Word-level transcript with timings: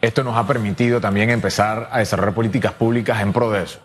esto 0.00 0.24
nos 0.24 0.36
ha 0.36 0.46
permitido 0.46 1.00
también 1.00 1.30
empezar 1.30 1.88
a 1.92 1.98
desarrollar 1.98 2.34
políticas 2.34 2.72
públicas 2.72 3.20
en 3.20 3.32
pro 3.32 3.50
de 3.50 3.64
eso. 3.64 3.80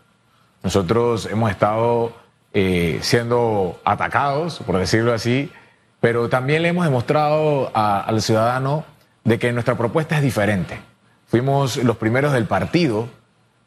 Nosotros 0.63 1.27
hemos 1.31 1.51
estado 1.51 2.13
eh, 2.53 2.99
siendo 3.01 3.79
atacados, 3.83 4.61
por 4.65 4.77
decirlo 4.77 5.13
así, 5.13 5.51
pero 5.99 6.29
también 6.29 6.61
le 6.61 6.69
hemos 6.69 6.85
demostrado 6.85 7.71
al 7.73 8.21
ciudadano 8.21 8.85
de 9.23 9.39
que 9.39 9.51
nuestra 9.51 9.75
propuesta 9.75 10.15
es 10.15 10.21
diferente. 10.21 10.79
Fuimos 11.27 11.77
los 11.77 11.97
primeros 11.97 12.31
del 12.31 12.45
partido 12.45 13.09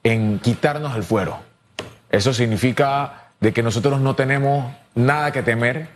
en 0.05 0.39
quitarnos 0.39 0.97
el 0.97 1.03
fuero. 1.03 1.39
Eso 2.11 2.33
significa 2.33 3.31
de 3.41 3.53
que 3.53 3.63
nosotros 3.63 4.01
no 4.01 4.15
tenemos 4.15 4.73
nada 4.95 5.33
que 5.33 5.43
temer, 5.43 5.89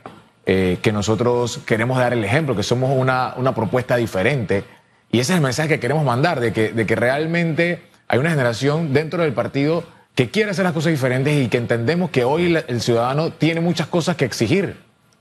eh, 0.45 0.79
que 0.83 0.93
nosotros 0.93 1.61
queremos 1.65 1.99
dar 1.99 2.13
el 2.13 2.25
ejemplo, 2.25 2.55
que 2.55 2.63
somos 2.63 2.91
una, 2.95 3.35
una, 3.37 3.55
propuesta 3.55 3.97
diferente. 3.97 4.65
Y 5.13 5.21
ese 5.21 5.35
es 5.35 5.37
el 5.37 5.43
mensaje 5.43 5.69
que 5.69 5.79
queremos 5.79 6.05
mandar, 6.05 6.41
de 6.41 6.53
que, 6.53 6.73
de 6.73 6.87
que 6.87 6.97
realmente 6.97 7.83
hay 8.09 8.19
una 8.19 8.31
generación 8.31 8.93
dentro 8.93 9.23
del 9.23 9.35
partido 9.35 9.85
que 10.15 10.31
quiere 10.31 10.51
hacer 10.51 10.65
las 10.65 10.73
cosas 10.73 10.91
diferentes 10.91 11.41
y 11.41 11.49
que 11.49 11.59
entendemos 11.59 12.11
que 12.11 12.25
hoy 12.25 12.57
el 12.67 12.81
ciudadano 12.81 13.31
tiene 13.31 13.61
muchas 13.61 13.87
cosas 13.87 14.17
que 14.17 14.25
exigir. 14.25 14.77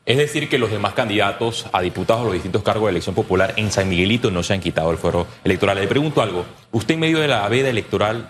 Es 0.06 0.18
decir, 0.18 0.50
que 0.50 0.58
los 0.58 0.72
demás 0.72 0.94
candidatos 0.94 1.68
a 1.72 1.82
diputados 1.82 2.22
a 2.22 2.26
los 2.26 2.34
distintos 2.34 2.64
cargos 2.64 2.88
de 2.88 2.92
elección 2.92 3.14
popular 3.14 3.54
en 3.58 3.72
San 3.72 3.88
Miguelito 3.88 4.32
no 4.32 4.42
se 4.42 4.54
han 4.54 4.60
quitado 4.60 4.92
el 4.92 4.98
fuero 4.98 5.28
electoral. 5.44 5.78
Le 5.78 5.88
pregunto 5.88 6.22
algo, 6.22 6.46
¿usted 6.72 6.96
en 6.96 7.02
medio 7.02 7.20
de 7.20 7.28
la 7.28 7.48
veda 7.50 7.70
electoral 7.70 8.30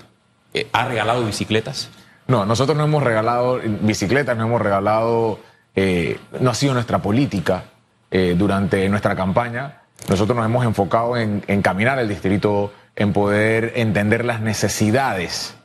eh, 0.54 0.68
ha 0.74 0.88
regalado 0.88 1.26
bicicletas? 1.26 1.90
No, 2.28 2.46
nosotros 2.46 2.78
no 2.78 2.84
hemos 2.84 3.04
regalado 3.04 3.62
bicicletas, 3.82 4.36
no 4.36 4.46
hemos 4.46 4.62
regalado, 4.62 5.40
eh, 5.76 6.20
no 6.40 6.50
ha 6.50 6.56
sido 6.56 6.74
nuestra 6.74 7.00
política 7.00 7.66
eh, 8.10 8.36
durante 8.38 8.88
nuestra 8.90 9.16
campaña. 9.16 9.81
Nosotros 10.10 10.36
nos 10.36 10.46
hemos 10.46 10.66
enfocado 10.66 11.18
en, 11.18 11.44
en 11.48 11.62
caminar 11.62 12.00
el 12.00 12.10
distrito, 12.10 12.72
en 12.96 13.14
poder 13.14 13.74
entender 13.76 14.26
las 14.26 14.42
necesidades 14.42 15.56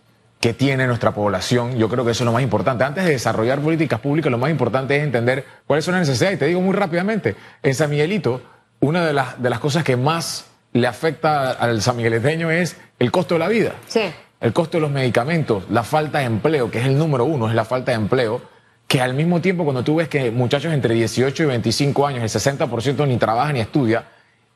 que 0.40 0.52
tiene 0.52 0.86
nuestra 0.86 1.12
población. 1.12 1.76
Yo 1.78 1.88
creo 1.88 2.04
que 2.04 2.12
eso 2.12 2.22
es 2.22 2.26
lo 2.26 2.32
más 2.32 2.42
importante. 2.42 2.84
Antes 2.84 3.04
de 3.04 3.10
desarrollar 3.10 3.60
políticas 3.60 4.00
públicas, 4.00 4.30
lo 4.30 4.38
más 4.38 4.50
importante 4.50 4.96
es 4.96 5.02
entender 5.02 5.44
cuáles 5.66 5.84
son 5.84 5.94
las 5.94 6.06
necesidades. 6.06 6.36
Y 6.36 6.38
te 6.38 6.46
digo 6.46 6.60
muy 6.60 6.74
rápidamente, 6.74 7.34
en 7.62 7.74
San 7.74 7.90
Miguelito, 7.90 8.42
una 8.80 9.04
de 9.06 9.12
las, 9.12 9.42
de 9.42 9.50
las 9.50 9.58
cosas 9.58 9.82
que 9.82 9.96
más 9.96 10.46
le 10.72 10.86
afecta 10.86 11.52
al 11.52 11.80
san 11.80 11.96
migueleteño 11.96 12.50
es 12.50 12.76
el 12.98 13.10
costo 13.10 13.34
de 13.34 13.38
la 13.40 13.48
vida. 13.48 13.72
Sí. 13.88 14.02
El 14.40 14.52
costo 14.52 14.76
de 14.76 14.82
los 14.82 14.90
medicamentos, 14.90 15.64
la 15.70 15.82
falta 15.82 16.18
de 16.18 16.26
empleo, 16.26 16.70
que 16.70 16.78
es 16.78 16.86
el 16.86 16.98
número 16.98 17.24
uno, 17.24 17.48
es 17.48 17.54
la 17.54 17.64
falta 17.64 17.92
de 17.92 17.96
empleo, 17.96 18.42
que 18.86 19.00
al 19.00 19.14
mismo 19.14 19.40
tiempo 19.40 19.64
cuando 19.64 19.82
tú 19.82 19.96
ves 19.96 20.08
que 20.08 20.30
muchachos 20.30 20.72
entre 20.72 20.94
18 20.94 21.42
y 21.42 21.46
25 21.46 22.06
años, 22.06 22.22
el 22.22 22.28
60% 22.58 23.08
ni 23.08 23.16
trabaja 23.16 23.52
ni 23.52 23.60
estudia, 23.60 24.04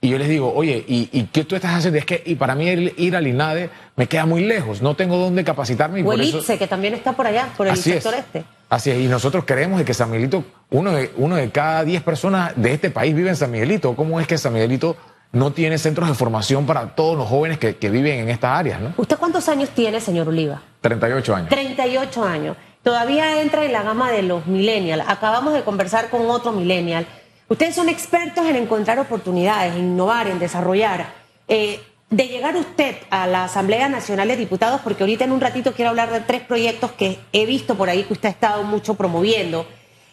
y 0.03 0.09
yo 0.09 0.17
les 0.17 0.29
digo, 0.29 0.53
oye, 0.55 0.83
¿y, 0.89 1.25
qué 1.25 1.45
tú 1.45 1.55
estás 1.55 1.75
haciendo? 1.75 1.99
Es 1.99 2.07
que 2.07 2.23
y 2.25 2.35
para 2.35 2.55
mí 2.55 2.67
ir, 2.97 3.17
al 3.17 3.27
INADE 3.27 3.69
me 3.97 4.07
queda 4.07 4.25
muy 4.25 4.43
lejos, 4.43 4.81
no 4.81 4.97
tengo 4.97 5.19
dónde 5.19 5.45
capacitarme. 5.45 6.01
Y 6.01 6.03
o 6.03 6.13
el 6.15 6.23
IPSE, 6.23 6.57
que 6.57 6.67
también 6.67 6.95
está 6.95 7.13
por 7.13 7.27
allá, 7.27 7.49
por 7.55 7.69
el 7.69 7.77
sector 7.77 8.15
este. 8.15 8.45
Así 8.71 8.91
es, 8.91 8.99
y 8.99 9.09
nosotros 9.09 9.45
creemos 9.47 9.83
que 9.83 9.93
San 9.93 10.11
Miguelito, 10.11 10.45
uno 10.71 10.93
de, 10.93 11.11
uno 11.17 11.37
de 11.37 11.51
cada 11.51 11.85
diez 11.85 12.03
personas 12.03 12.53
de 12.57 12.73
este 12.73 12.89
país 12.89 13.15
vive 13.15 13.29
en 13.29 13.37
San 13.37 13.51
Miguelito. 13.51 13.95
¿Cómo 13.95 14.21
es 14.21 14.27
que 14.27 14.39
San 14.39 14.55
Miguelito 14.55 14.97
no 15.33 15.53
tiene 15.53 15.77
centros 15.77 16.09
de 16.09 16.15
formación 16.15 16.65
para 16.65 16.95
todos 16.95 17.19
los 17.19 17.29
jóvenes 17.29 17.59
que, 17.59 17.77
que 17.77 17.91
viven 17.91 18.21
en 18.21 18.31
estas 18.31 18.59
áreas? 18.59 18.81
¿no? 18.81 18.95
¿Usted 18.97 19.19
cuántos 19.19 19.49
años 19.51 19.69
tiene, 19.71 20.01
señor 20.01 20.29
Oliva? 20.29 20.63
38 20.81 21.35
años. 21.35 21.49
38 21.51 22.25
años. 22.25 22.57
Todavía 22.83 23.43
entra 23.43 23.67
en 23.67 23.73
la 23.73 23.83
gama 23.83 24.11
de 24.11 24.23
los 24.23 24.47
millennials. 24.47 25.05
Acabamos 25.07 25.53
de 25.53 25.63
conversar 25.63 26.09
con 26.09 26.31
otro 26.31 26.53
millennial 26.53 27.07
Ustedes 27.51 27.75
son 27.75 27.89
expertos 27.89 28.47
en 28.47 28.55
encontrar 28.55 29.01
oportunidades, 29.01 29.75
en 29.75 29.81
innovar, 29.81 30.29
en 30.29 30.39
desarrollar. 30.39 31.13
Eh, 31.49 31.81
de 32.09 32.29
llegar 32.29 32.55
usted 32.55 32.95
a 33.11 33.27
la 33.27 33.43
Asamblea 33.43 33.89
Nacional 33.89 34.29
de 34.29 34.37
Diputados, 34.37 34.81
porque 34.85 35.03
ahorita 35.03 35.25
en 35.25 35.33
un 35.33 35.41
ratito 35.41 35.73
quiero 35.73 35.91
hablar 35.91 36.13
de 36.13 36.21
tres 36.21 36.43
proyectos 36.43 36.93
que 36.93 37.19
he 37.33 37.47
visto 37.47 37.75
por 37.75 37.91
ahí 37.91 38.05
que 38.05 38.13
usted 38.13 38.29
ha 38.29 38.33
estado 38.33 38.63
mucho 38.63 38.95
promoviendo, 38.95 39.67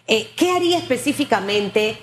eh, 0.08 0.32
¿qué 0.36 0.50
haría 0.50 0.80
específicamente 0.80 2.00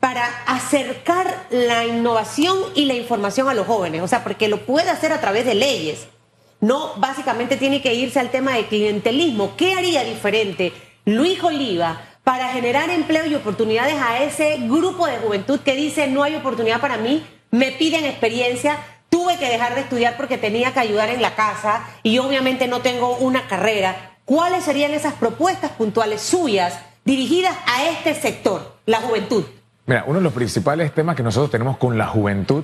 para 0.00 0.24
acercar 0.46 1.48
la 1.50 1.84
innovación 1.84 2.56
y 2.74 2.86
la 2.86 2.94
información 2.94 3.46
a 3.50 3.54
los 3.54 3.66
jóvenes? 3.66 4.00
O 4.00 4.08
sea, 4.08 4.24
porque 4.24 4.48
lo 4.48 4.64
puede 4.64 4.88
hacer 4.88 5.12
a 5.12 5.20
través 5.20 5.44
de 5.44 5.54
leyes. 5.54 6.06
No, 6.62 6.94
básicamente 6.96 7.58
tiene 7.58 7.82
que 7.82 7.92
irse 7.92 8.20
al 8.20 8.30
tema 8.30 8.54
de 8.54 8.64
clientelismo. 8.64 9.54
¿Qué 9.54 9.74
haría 9.74 10.02
diferente 10.02 10.72
Luis 11.04 11.44
Oliva 11.44 12.07
para 12.28 12.50
generar 12.50 12.90
empleo 12.90 13.24
y 13.24 13.34
oportunidades 13.34 13.94
a 13.94 14.22
ese 14.22 14.58
grupo 14.68 15.06
de 15.06 15.16
juventud 15.16 15.60
que 15.60 15.74
dice 15.74 16.08
no 16.08 16.22
hay 16.22 16.34
oportunidad 16.34 16.78
para 16.78 16.98
mí, 16.98 17.26
me 17.50 17.72
piden 17.72 18.04
experiencia, 18.04 18.76
tuve 19.08 19.38
que 19.38 19.48
dejar 19.48 19.74
de 19.74 19.80
estudiar 19.80 20.18
porque 20.18 20.36
tenía 20.36 20.74
que 20.74 20.80
ayudar 20.80 21.08
en 21.08 21.22
la 21.22 21.34
casa 21.34 21.88
y 22.02 22.18
obviamente 22.18 22.68
no 22.68 22.80
tengo 22.80 23.16
una 23.16 23.48
carrera. 23.48 24.18
¿Cuáles 24.26 24.64
serían 24.64 24.90
esas 24.90 25.14
propuestas 25.14 25.70
puntuales 25.70 26.20
suyas 26.20 26.78
dirigidas 27.02 27.56
a 27.66 27.84
este 27.84 28.14
sector, 28.14 28.76
la 28.84 28.98
juventud? 28.98 29.46
Mira, 29.86 30.04
uno 30.06 30.18
de 30.18 30.24
los 30.24 30.34
principales 30.34 30.92
temas 30.92 31.16
que 31.16 31.22
nosotros 31.22 31.50
tenemos 31.50 31.78
con 31.78 31.96
la 31.96 32.08
juventud 32.08 32.62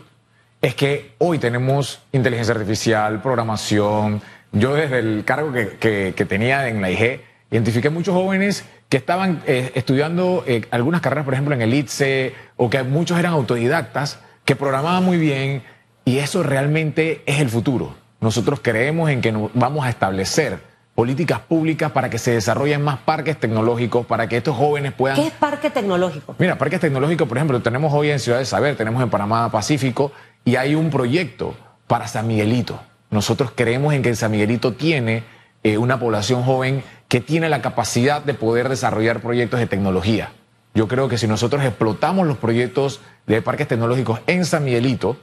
es 0.60 0.74
que 0.74 1.14
hoy 1.16 1.38
tenemos 1.38 2.02
inteligencia 2.12 2.52
artificial, 2.52 3.22
programación. 3.22 4.20
Yo 4.52 4.74
desde 4.74 4.98
el 4.98 5.24
cargo 5.24 5.54
que, 5.54 6.12
que 6.14 6.24
tenía 6.26 6.68
en 6.68 6.82
la 6.82 6.90
IG, 6.90 7.22
identifiqué 7.50 7.88
muchos 7.88 8.14
jóvenes 8.14 8.66
que 8.94 8.98
estaban 8.98 9.42
eh, 9.48 9.72
estudiando 9.74 10.44
eh, 10.46 10.66
algunas 10.70 11.00
carreras, 11.00 11.24
por 11.24 11.34
ejemplo, 11.34 11.52
en 11.52 11.62
el 11.62 11.74
ITSE, 11.74 12.32
o 12.56 12.70
que 12.70 12.80
muchos 12.84 13.18
eran 13.18 13.32
autodidactas, 13.32 14.20
que 14.44 14.54
programaban 14.54 15.04
muy 15.04 15.18
bien, 15.18 15.64
y 16.04 16.18
eso 16.18 16.44
realmente 16.44 17.24
es 17.26 17.40
el 17.40 17.48
futuro. 17.48 17.96
Nosotros 18.20 18.60
creemos 18.62 19.10
en 19.10 19.20
que 19.20 19.34
vamos 19.54 19.84
a 19.84 19.90
establecer 19.90 20.60
políticas 20.94 21.40
públicas 21.40 21.90
para 21.90 22.08
que 22.08 22.18
se 22.18 22.30
desarrollen 22.30 22.82
más 22.82 23.00
parques 23.00 23.36
tecnológicos, 23.36 24.06
para 24.06 24.28
que 24.28 24.36
estos 24.36 24.56
jóvenes 24.56 24.92
puedan... 24.92 25.16
¿Qué 25.16 25.26
es 25.26 25.32
parque 25.32 25.70
tecnológico? 25.70 26.36
Mira, 26.38 26.56
parques 26.56 26.78
tecnológicos, 26.78 27.26
por 27.26 27.36
ejemplo, 27.36 27.60
tenemos 27.60 27.92
hoy 27.92 28.10
en 28.10 28.20
Ciudad 28.20 28.38
de 28.38 28.44
Saber, 28.44 28.76
tenemos 28.76 29.02
en 29.02 29.10
Panamá 29.10 29.50
Pacífico, 29.50 30.12
y 30.44 30.54
hay 30.54 30.76
un 30.76 30.90
proyecto 30.90 31.56
para 31.88 32.06
San 32.06 32.28
Miguelito. 32.28 32.80
Nosotros 33.10 33.50
creemos 33.56 33.92
en 33.92 34.02
que 34.02 34.14
San 34.14 34.30
Miguelito 34.30 34.74
tiene 34.74 35.24
eh, 35.64 35.78
una 35.78 35.98
población 35.98 36.42
joven 36.42 36.84
que 37.08 37.20
tiene 37.20 37.48
la 37.48 37.62
capacidad 37.62 38.22
de 38.22 38.34
poder 38.34 38.68
desarrollar 38.68 39.20
proyectos 39.20 39.58
de 39.58 39.66
tecnología. 39.66 40.32
Yo 40.74 40.88
creo 40.88 41.08
que 41.08 41.18
si 41.18 41.26
nosotros 41.26 41.64
explotamos 41.64 42.26
los 42.26 42.36
proyectos 42.36 43.00
de 43.26 43.40
parques 43.40 43.68
tecnológicos 43.68 44.20
en 44.26 44.44
San 44.44 44.64
Miguelito, 44.64 45.16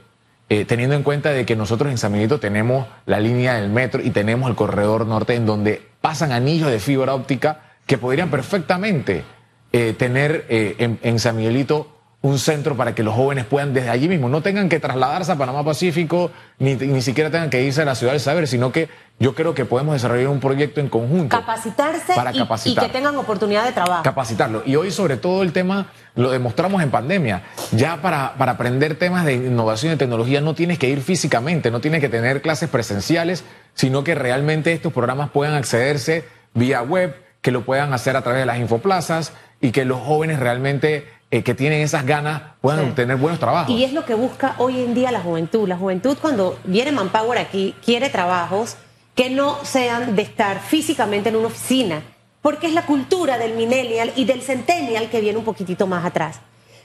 eh, 0.48 0.64
teniendo 0.64 0.96
en 0.96 1.04
cuenta 1.04 1.30
de 1.30 1.46
que 1.46 1.56
nosotros 1.56 1.90
en 1.90 1.98
San 1.98 2.12
Miguelito 2.12 2.40
tenemos 2.40 2.86
la 3.06 3.20
línea 3.20 3.54
del 3.54 3.70
metro 3.70 4.02
y 4.02 4.10
tenemos 4.10 4.50
el 4.50 4.56
corredor 4.56 5.06
norte 5.06 5.34
en 5.34 5.46
donde 5.46 5.80
pasan 6.00 6.32
anillos 6.32 6.70
de 6.70 6.80
fibra 6.80 7.14
óptica 7.14 7.60
que 7.86 7.96
podrían 7.96 8.30
perfectamente 8.30 9.24
eh, 9.72 9.94
tener 9.96 10.44
en, 10.48 10.98
en 11.02 11.18
San 11.18 11.36
Miguelito 11.36 12.01
un 12.22 12.38
centro 12.38 12.76
para 12.76 12.94
que 12.94 13.02
los 13.02 13.14
jóvenes 13.14 13.44
puedan 13.44 13.74
desde 13.74 13.90
allí 13.90 14.08
mismo, 14.08 14.28
no 14.28 14.42
tengan 14.42 14.68
que 14.68 14.78
trasladarse 14.78 15.32
a 15.32 15.36
Panamá 15.36 15.64
Pacífico, 15.64 16.30
ni, 16.58 16.76
ni 16.76 17.02
siquiera 17.02 17.30
tengan 17.30 17.50
que 17.50 17.62
irse 17.62 17.82
a 17.82 17.84
la 17.84 17.96
ciudad 17.96 18.12
del 18.12 18.20
saber, 18.20 18.46
sino 18.46 18.70
que 18.70 18.88
yo 19.18 19.34
creo 19.34 19.54
que 19.54 19.64
podemos 19.64 19.94
desarrollar 19.94 20.28
un 20.28 20.40
proyecto 20.40 20.80
en 20.80 20.88
conjunto. 20.88 21.36
Capacitarse 21.36 22.14
para 22.14 22.32
y, 22.32 22.74
que 22.74 22.88
tengan 22.88 23.16
oportunidad 23.16 23.64
de 23.64 23.72
trabajo. 23.72 24.02
Capacitarlo. 24.02 24.62
Y 24.64 24.76
hoy 24.76 24.90
sobre 24.90 25.16
todo 25.16 25.42
el 25.42 25.52
tema 25.52 25.86
lo 26.14 26.30
demostramos 26.30 26.82
en 26.82 26.90
pandemia. 26.90 27.42
Ya 27.72 28.00
para, 28.00 28.34
para 28.34 28.52
aprender 28.52 28.96
temas 28.96 29.24
de 29.24 29.34
innovación 29.34 29.92
y 29.92 29.96
tecnología 29.96 30.40
no 30.40 30.54
tienes 30.54 30.78
que 30.78 30.88
ir 30.88 31.02
físicamente, 31.02 31.70
no 31.70 31.80
tienes 31.80 32.00
que 32.00 32.08
tener 32.08 32.40
clases 32.40 32.68
presenciales, 32.68 33.44
sino 33.74 34.04
que 34.04 34.14
realmente 34.14 34.72
estos 34.72 34.92
programas 34.92 35.30
puedan 35.30 35.54
accederse 35.54 36.24
vía 36.54 36.82
web, 36.82 37.16
que 37.40 37.50
lo 37.50 37.64
puedan 37.64 37.92
hacer 37.92 38.16
a 38.16 38.22
través 38.22 38.40
de 38.40 38.46
las 38.46 38.58
infoplazas 38.58 39.32
y 39.60 39.70
que 39.70 39.84
los 39.84 40.00
jóvenes 40.00 40.40
realmente 40.40 41.06
eh, 41.32 41.42
que 41.42 41.54
tienen 41.54 41.80
esas 41.80 42.04
ganas 42.04 42.42
puedan 42.60 42.90
obtener 42.90 43.16
buenos 43.16 43.40
trabajos. 43.40 43.74
Y 43.74 43.84
es 43.84 43.94
lo 43.94 44.04
que 44.04 44.12
busca 44.12 44.54
hoy 44.58 44.82
en 44.82 44.92
día 44.92 45.10
la 45.10 45.22
juventud. 45.22 45.66
La 45.66 45.78
juventud 45.78 46.18
cuando 46.20 46.58
viene 46.64 46.92
Manpower 46.92 47.38
aquí 47.38 47.74
quiere 47.82 48.10
trabajos 48.10 48.76
que 49.14 49.30
no 49.30 49.56
sean 49.64 50.14
de 50.14 50.20
estar 50.20 50.60
físicamente 50.60 51.30
en 51.30 51.36
una 51.36 51.46
oficina, 51.46 52.02
porque 52.42 52.66
es 52.66 52.74
la 52.74 52.84
cultura 52.84 53.38
del 53.38 53.54
millennial 53.54 54.12
y 54.14 54.26
del 54.26 54.42
centennial 54.42 55.08
que 55.08 55.22
viene 55.22 55.38
un 55.38 55.44
poquitito 55.46 55.86
más 55.86 56.04
atrás. 56.04 56.40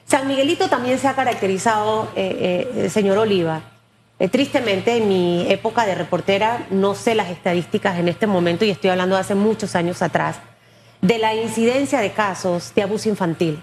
San 0.06 0.30
Miguelito 0.30 0.70
también 0.70 0.98
se 0.98 1.10
ha 1.10 1.14
caracterizado, 1.14 2.10
eh, 2.16 2.72
eh, 2.74 2.90
señor 2.90 3.18
Oliva. 3.18 3.62
tristemente, 4.32 4.96
en 4.96 5.10
mi 5.10 5.46
época 5.52 5.86
de 5.86 5.94
reportera, 5.94 6.66
no 6.72 6.96
sé 6.96 7.16
las 7.16 7.30
estadísticas 7.30 8.00
en 8.00 8.08
este 8.08 8.28
momento, 8.28 8.64
y 8.64 8.70
estoy 8.70 8.92
hablando 8.92 9.16
de 9.16 9.22
hace 9.22 9.36
muchos 9.36 9.76
años 9.76 10.02
atrás, 10.02 10.38
de 11.02 11.18
la 11.18 11.36
incidencia 11.36 12.00
de 12.00 12.14
casos 12.14 12.72
de 12.74 12.84
abuso 12.84 13.10
infantil. 13.10 13.60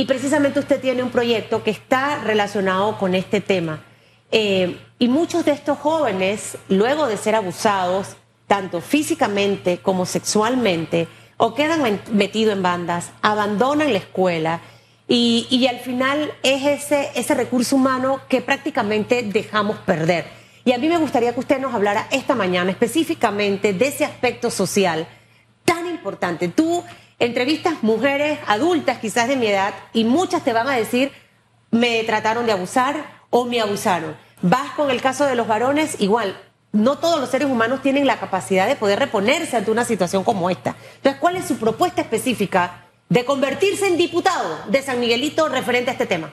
Y 0.00 0.06
precisamente 0.06 0.60
usted 0.60 0.80
tiene 0.80 1.02
un 1.02 1.10
proyecto 1.10 1.62
que 1.62 1.70
está 1.70 2.22
relacionado 2.24 2.96
con 2.96 3.14
este 3.14 3.42
tema. 3.42 3.84
Eh, 4.32 4.78
y 4.98 5.08
muchos 5.08 5.44
de 5.44 5.52
estos 5.52 5.76
jóvenes, 5.76 6.56
luego 6.70 7.06
de 7.06 7.18
ser 7.18 7.34
abusados, 7.34 8.16
tanto 8.46 8.80
físicamente 8.80 9.76
como 9.82 10.06
sexualmente, 10.06 11.06
o 11.36 11.52
quedan 11.52 12.00
metidos 12.12 12.54
en 12.54 12.62
bandas, 12.62 13.10
abandonan 13.20 13.92
la 13.92 13.98
escuela 13.98 14.62
y, 15.06 15.66
al 15.68 15.80
final 15.80 16.32
es 16.42 16.64
ese, 16.64 17.10
ese 17.14 17.34
recurso 17.34 17.76
humano 17.76 18.22
que 18.26 18.40
prácticamente 18.40 19.22
dejamos 19.22 19.76
perder. 19.80 20.24
Y 20.64 20.72
a 20.72 20.78
mí 20.78 20.88
me 20.88 20.96
gustaría 20.96 21.34
que 21.34 21.40
usted 21.40 21.60
nos 21.60 21.74
hablara 21.74 22.06
esta 22.10 22.34
mañana 22.34 22.70
específicamente 22.70 23.74
de 23.74 23.88
ese 23.88 24.06
aspecto 24.06 24.50
social 24.50 25.06
tan 25.66 25.86
importante. 25.86 26.48
Tú 26.48 26.82
entrevistas 27.20 27.82
mujeres 27.82 28.38
adultas, 28.46 28.98
quizás 28.98 29.28
de 29.28 29.36
mi 29.36 29.46
edad, 29.46 29.72
y 29.92 30.04
muchas 30.04 30.42
te 30.42 30.52
van 30.52 30.68
a 30.68 30.74
decir, 30.74 31.12
me 31.70 32.02
trataron 32.04 32.46
de 32.46 32.52
abusar 32.52 32.96
o 33.30 33.44
me 33.44 33.60
abusaron. 33.60 34.16
Vas 34.42 34.70
con 34.72 34.90
el 34.90 35.00
caso 35.00 35.26
de 35.26 35.36
los 35.36 35.46
varones, 35.46 36.00
igual, 36.00 36.36
no 36.72 36.98
todos 36.98 37.20
los 37.20 37.30
seres 37.30 37.48
humanos 37.48 37.82
tienen 37.82 38.06
la 38.06 38.18
capacidad 38.18 38.66
de 38.66 38.74
poder 38.74 38.98
reponerse 38.98 39.56
ante 39.56 39.70
una 39.70 39.84
situación 39.84 40.24
como 40.24 40.50
esta. 40.50 40.74
Entonces, 40.96 41.20
¿cuál 41.20 41.36
es 41.36 41.46
su 41.46 41.58
propuesta 41.58 42.00
específica 42.00 42.84
de 43.08 43.24
convertirse 43.24 43.86
en 43.86 43.96
diputado 43.96 44.58
de 44.68 44.80
San 44.80 44.98
Miguelito 45.00 45.48
referente 45.48 45.90
a 45.90 45.92
este 45.92 46.06
tema? 46.06 46.30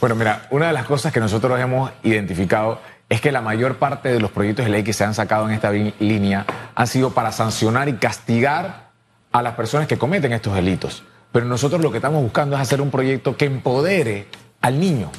Bueno, 0.00 0.14
mira, 0.14 0.46
una 0.50 0.68
de 0.68 0.72
las 0.72 0.86
cosas 0.86 1.12
que 1.12 1.20
nosotros 1.20 1.60
hemos 1.60 1.90
identificado 2.02 2.80
es 3.08 3.20
que 3.20 3.32
la 3.32 3.40
mayor 3.40 3.76
parte 3.78 4.08
de 4.08 4.20
los 4.20 4.30
proyectos 4.30 4.64
de 4.64 4.70
ley 4.70 4.84
que 4.84 4.92
se 4.92 5.04
han 5.04 5.14
sacado 5.14 5.48
en 5.48 5.54
esta 5.54 5.70
línea 5.72 6.46
han 6.76 6.86
sido 6.86 7.10
para 7.10 7.32
sancionar 7.32 7.88
y 7.88 7.94
castigar 7.94 8.89
a 9.32 9.42
las 9.42 9.54
personas 9.54 9.86
que 9.86 9.98
cometen 9.98 10.32
estos 10.32 10.54
delitos. 10.54 11.04
Pero 11.32 11.46
nosotros 11.46 11.80
lo 11.82 11.90
que 11.90 11.98
estamos 11.98 12.22
buscando 12.22 12.56
es 12.56 12.62
hacer 12.62 12.80
un 12.80 12.90
proyecto 12.90 13.36
que 13.36 13.44
empodere 13.44 14.26
al 14.60 14.80
niño. 14.80 15.10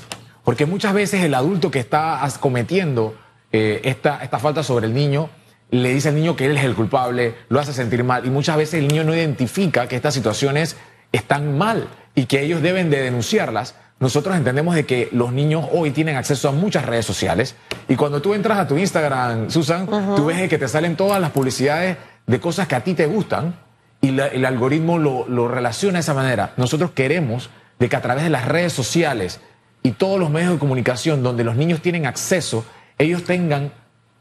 Porque 0.44 0.66
muchas 0.66 0.94
veces 0.94 1.24
el 1.24 1.34
adulto 1.34 1.72
que 1.72 1.80
está 1.80 2.28
cometiendo 2.40 3.16
eh, 3.52 3.82
esta, 3.84 4.24
esta 4.24 4.40
falta 4.40 4.64
sobre 4.64 4.88
el 4.88 4.94
niño 4.94 5.30
le 5.70 5.94
dice 5.94 6.10
al 6.10 6.16
niño 6.16 6.36
que 6.36 6.48
él 6.48 6.58
es 6.58 6.66
el 6.66 6.76
culpable, 6.76 7.36
lo 7.48 7.60
hace 7.60 7.72
sentir 7.72 8.04
mal 8.04 8.26
y 8.26 8.30
muchas 8.30 8.58
veces 8.58 8.82
el 8.82 8.90
niño 8.90 9.06
no 9.06 9.16
identifica 9.16 9.88
que 9.88 9.96
estas 9.96 10.14
situaciones 10.14 10.76
están 11.14 11.58
mal 11.58 11.88
y 12.14 12.26
que 12.26 12.42
ellos 12.42 12.62
deben 12.62 12.90
de 12.90 13.02
denunciarlas. 13.02 13.76
Nosotros 14.00 14.36
entendemos 14.36 14.76
de 14.76 14.86
que 14.86 15.08
los 15.14 15.32
niños 15.32 15.66
hoy 15.72 15.92
tienen 15.92 16.18
acceso 16.18 16.50
a 16.50 16.52
muchas 16.52 16.86
redes 16.86 17.06
sociales 17.06 17.56
y 17.88 17.96
cuando 17.96 18.22
tú 18.22 18.34
entras 18.34 18.58
a 18.58 18.68
tu 18.68 18.78
Instagram, 18.78 19.50
Susan, 19.50 19.88
tú 20.16 20.26
ves 20.26 20.50
que 20.50 20.58
te 20.58 20.68
salen 20.68 20.98
todas 20.98 21.22
las 21.22 21.32
publicidades 21.32 21.98
de 22.28 22.40
cosas 22.40 22.68
que 22.68 22.76
a 22.76 22.84
ti 22.84 22.94
te 22.94 23.06
gustan 23.06 23.56
y 24.02 24.10
el 24.20 24.46
algoritmo 24.46 24.98
lo, 24.98 25.28
lo 25.28 25.48
relaciona 25.48 25.94
de 25.94 26.02
esa 26.02 26.16
manera. 26.16 26.54
Nosotros 26.58 26.92
queremos 26.92 27.50
de 27.80 27.88
que 27.88 27.96
a 27.96 28.02
través 28.02 28.24
de 28.24 28.30
las 28.30 28.48
redes 28.48 28.74
sociales 28.74 29.40
y 29.84 29.92
todos 29.92 30.20
los 30.20 30.30
medios 30.30 30.54
de 30.54 30.60
comunicación 30.60 31.24
donde 31.24 31.44
los 31.44 31.56
niños 31.56 31.82
tienen 31.82 32.06
acceso, 32.06 32.66
ellos 32.98 33.24
tengan 33.24 33.72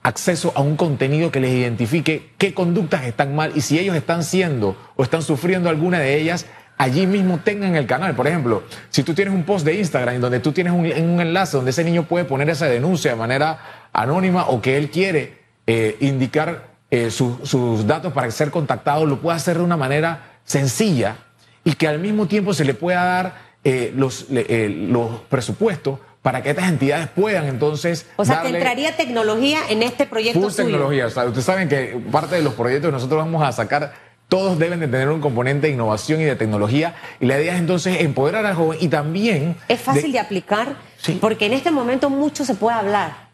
acceso 0.02 0.52
a 0.54 0.60
un 0.60 0.76
contenido 0.76 1.30
que 1.30 1.40
les 1.40 1.52
identifique 1.52 2.30
qué 2.38 2.54
conductas 2.54 3.04
están 3.04 3.34
mal 3.34 3.52
y 3.54 3.60
si 3.60 3.78
ellos 3.78 3.96
están 3.96 4.24
siendo 4.24 4.76
o 4.96 5.02
están 5.02 5.22
sufriendo 5.22 5.68
alguna 5.68 5.98
de 5.98 6.18
ellas, 6.18 6.46
allí 6.78 7.06
mismo 7.06 7.40
tengan 7.44 7.76
el 7.76 7.86
canal. 7.86 8.14
Por 8.14 8.26
ejemplo, 8.26 8.62
si 8.88 9.02
tú 9.02 9.12
tienes 9.12 9.34
un 9.34 9.44
post 9.44 9.66
de 9.66 9.74
Instagram 9.74 10.20
donde 10.20 10.40
tú 10.40 10.52
tienes 10.52 10.72
un, 10.72 10.86
enlace 10.86 11.56
donde 11.56 11.70
ese 11.70 11.84
niño 11.84 12.04
puede 12.04 12.24
poner 12.24 12.48
esa 12.48 12.66
denuncia 12.66 13.10
de 13.10 13.16
manera 13.16 13.60
anónima 13.92 14.46
o 14.48 14.62
que 14.62 14.78
él 14.78 14.90
quiere 14.90 15.40
eh, 15.66 15.96
indicar 16.00 16.69
eh, 16.90 17.10
sus 17.10 17.86
datos 17.86 18.12
para 18.12 18.30
ser 18.32 18.50
contactado, 18.50 19.06
lo 19.06 19.20
puede 19.20 19.36
hacer 19.36 19.58
de 19.58 19.62
una 19.62 19.76
manera 19.76 20.38
sencilla 20.44 21.18
y 21.62 21.74
que 21.74 21.86
al 21.86 22.00
mismo 22.00 22.26
tiempo 22.26 22.52
se 22.52 22.64
le 22.64 22.74
pueda 22.74 23.04
dar 23.04 23.34
eh, 23.62 23.92
los, 23.94 24.26
eh, 24.30 24.68
los 24.88 25.20
presupuestos 25.28 26.00
para 26.22 26.42
que 26.42 26.50
estas 26.50 26.68
entidades 26.68 27.08
puedan 27.08 27.46
entonces. 27.46 28.06
O 28.16 28.24
sea, 28.24 28.42
que 28.42 28.48
entraría 28.48 28.96
tecnología 28.96 29.60
en 29.68 29.84
este 29.84 30.06
proyecto. 30.06 30.40
Full 30.40 30.52
tecnología. 30.52 31.06
O 31.06 31.10
sea, 31.10 31.26
ustedes 31.26 31.44
saben 31.44 31.68
que 31.68 32.02
parte 32.10 32.34
de 32.34 32.42
los 32.42 32.54
proyectos 32.54 32.88
que 32.88 32.92
nosotros 32.92 33.18
vamos 33.24 33.42
a 33.42 33.52
sacar, 33.52 33.94
todos 34.28 34.58
deben 34.58 34.80
de 34.80 34.88
tener 34.88 35.08
un 35.10 35.20
componente 35.20 35.68
de 35.68 35.74
innovación 35.74 36.20
y 36.20 36.24
de 36.24 36.34
tecnología. 36.34 36.96
Y 37.20 37.26
la 37.26 37.40
idea 37.40 37.54
es 37.54 37.60
entonces 37.60 38.00
empoderar 38.00 38.44
al 38.46 38.54
joven 38.54 38.78
y 38.80 38.88
también. 38.88 39.56
Es 39.68 39.80
fácil 39.80 40.10
de, 40.10 40.18
aplicar, 40.18 40.74
porque 41.20 41.46
en 41.46 41.52
este 41.52 41.70
momento 41.70 42.10
mucho 42.10 42.44
se 42.44 42.54
puede 42.54 42.76
hablar 42.76 43.29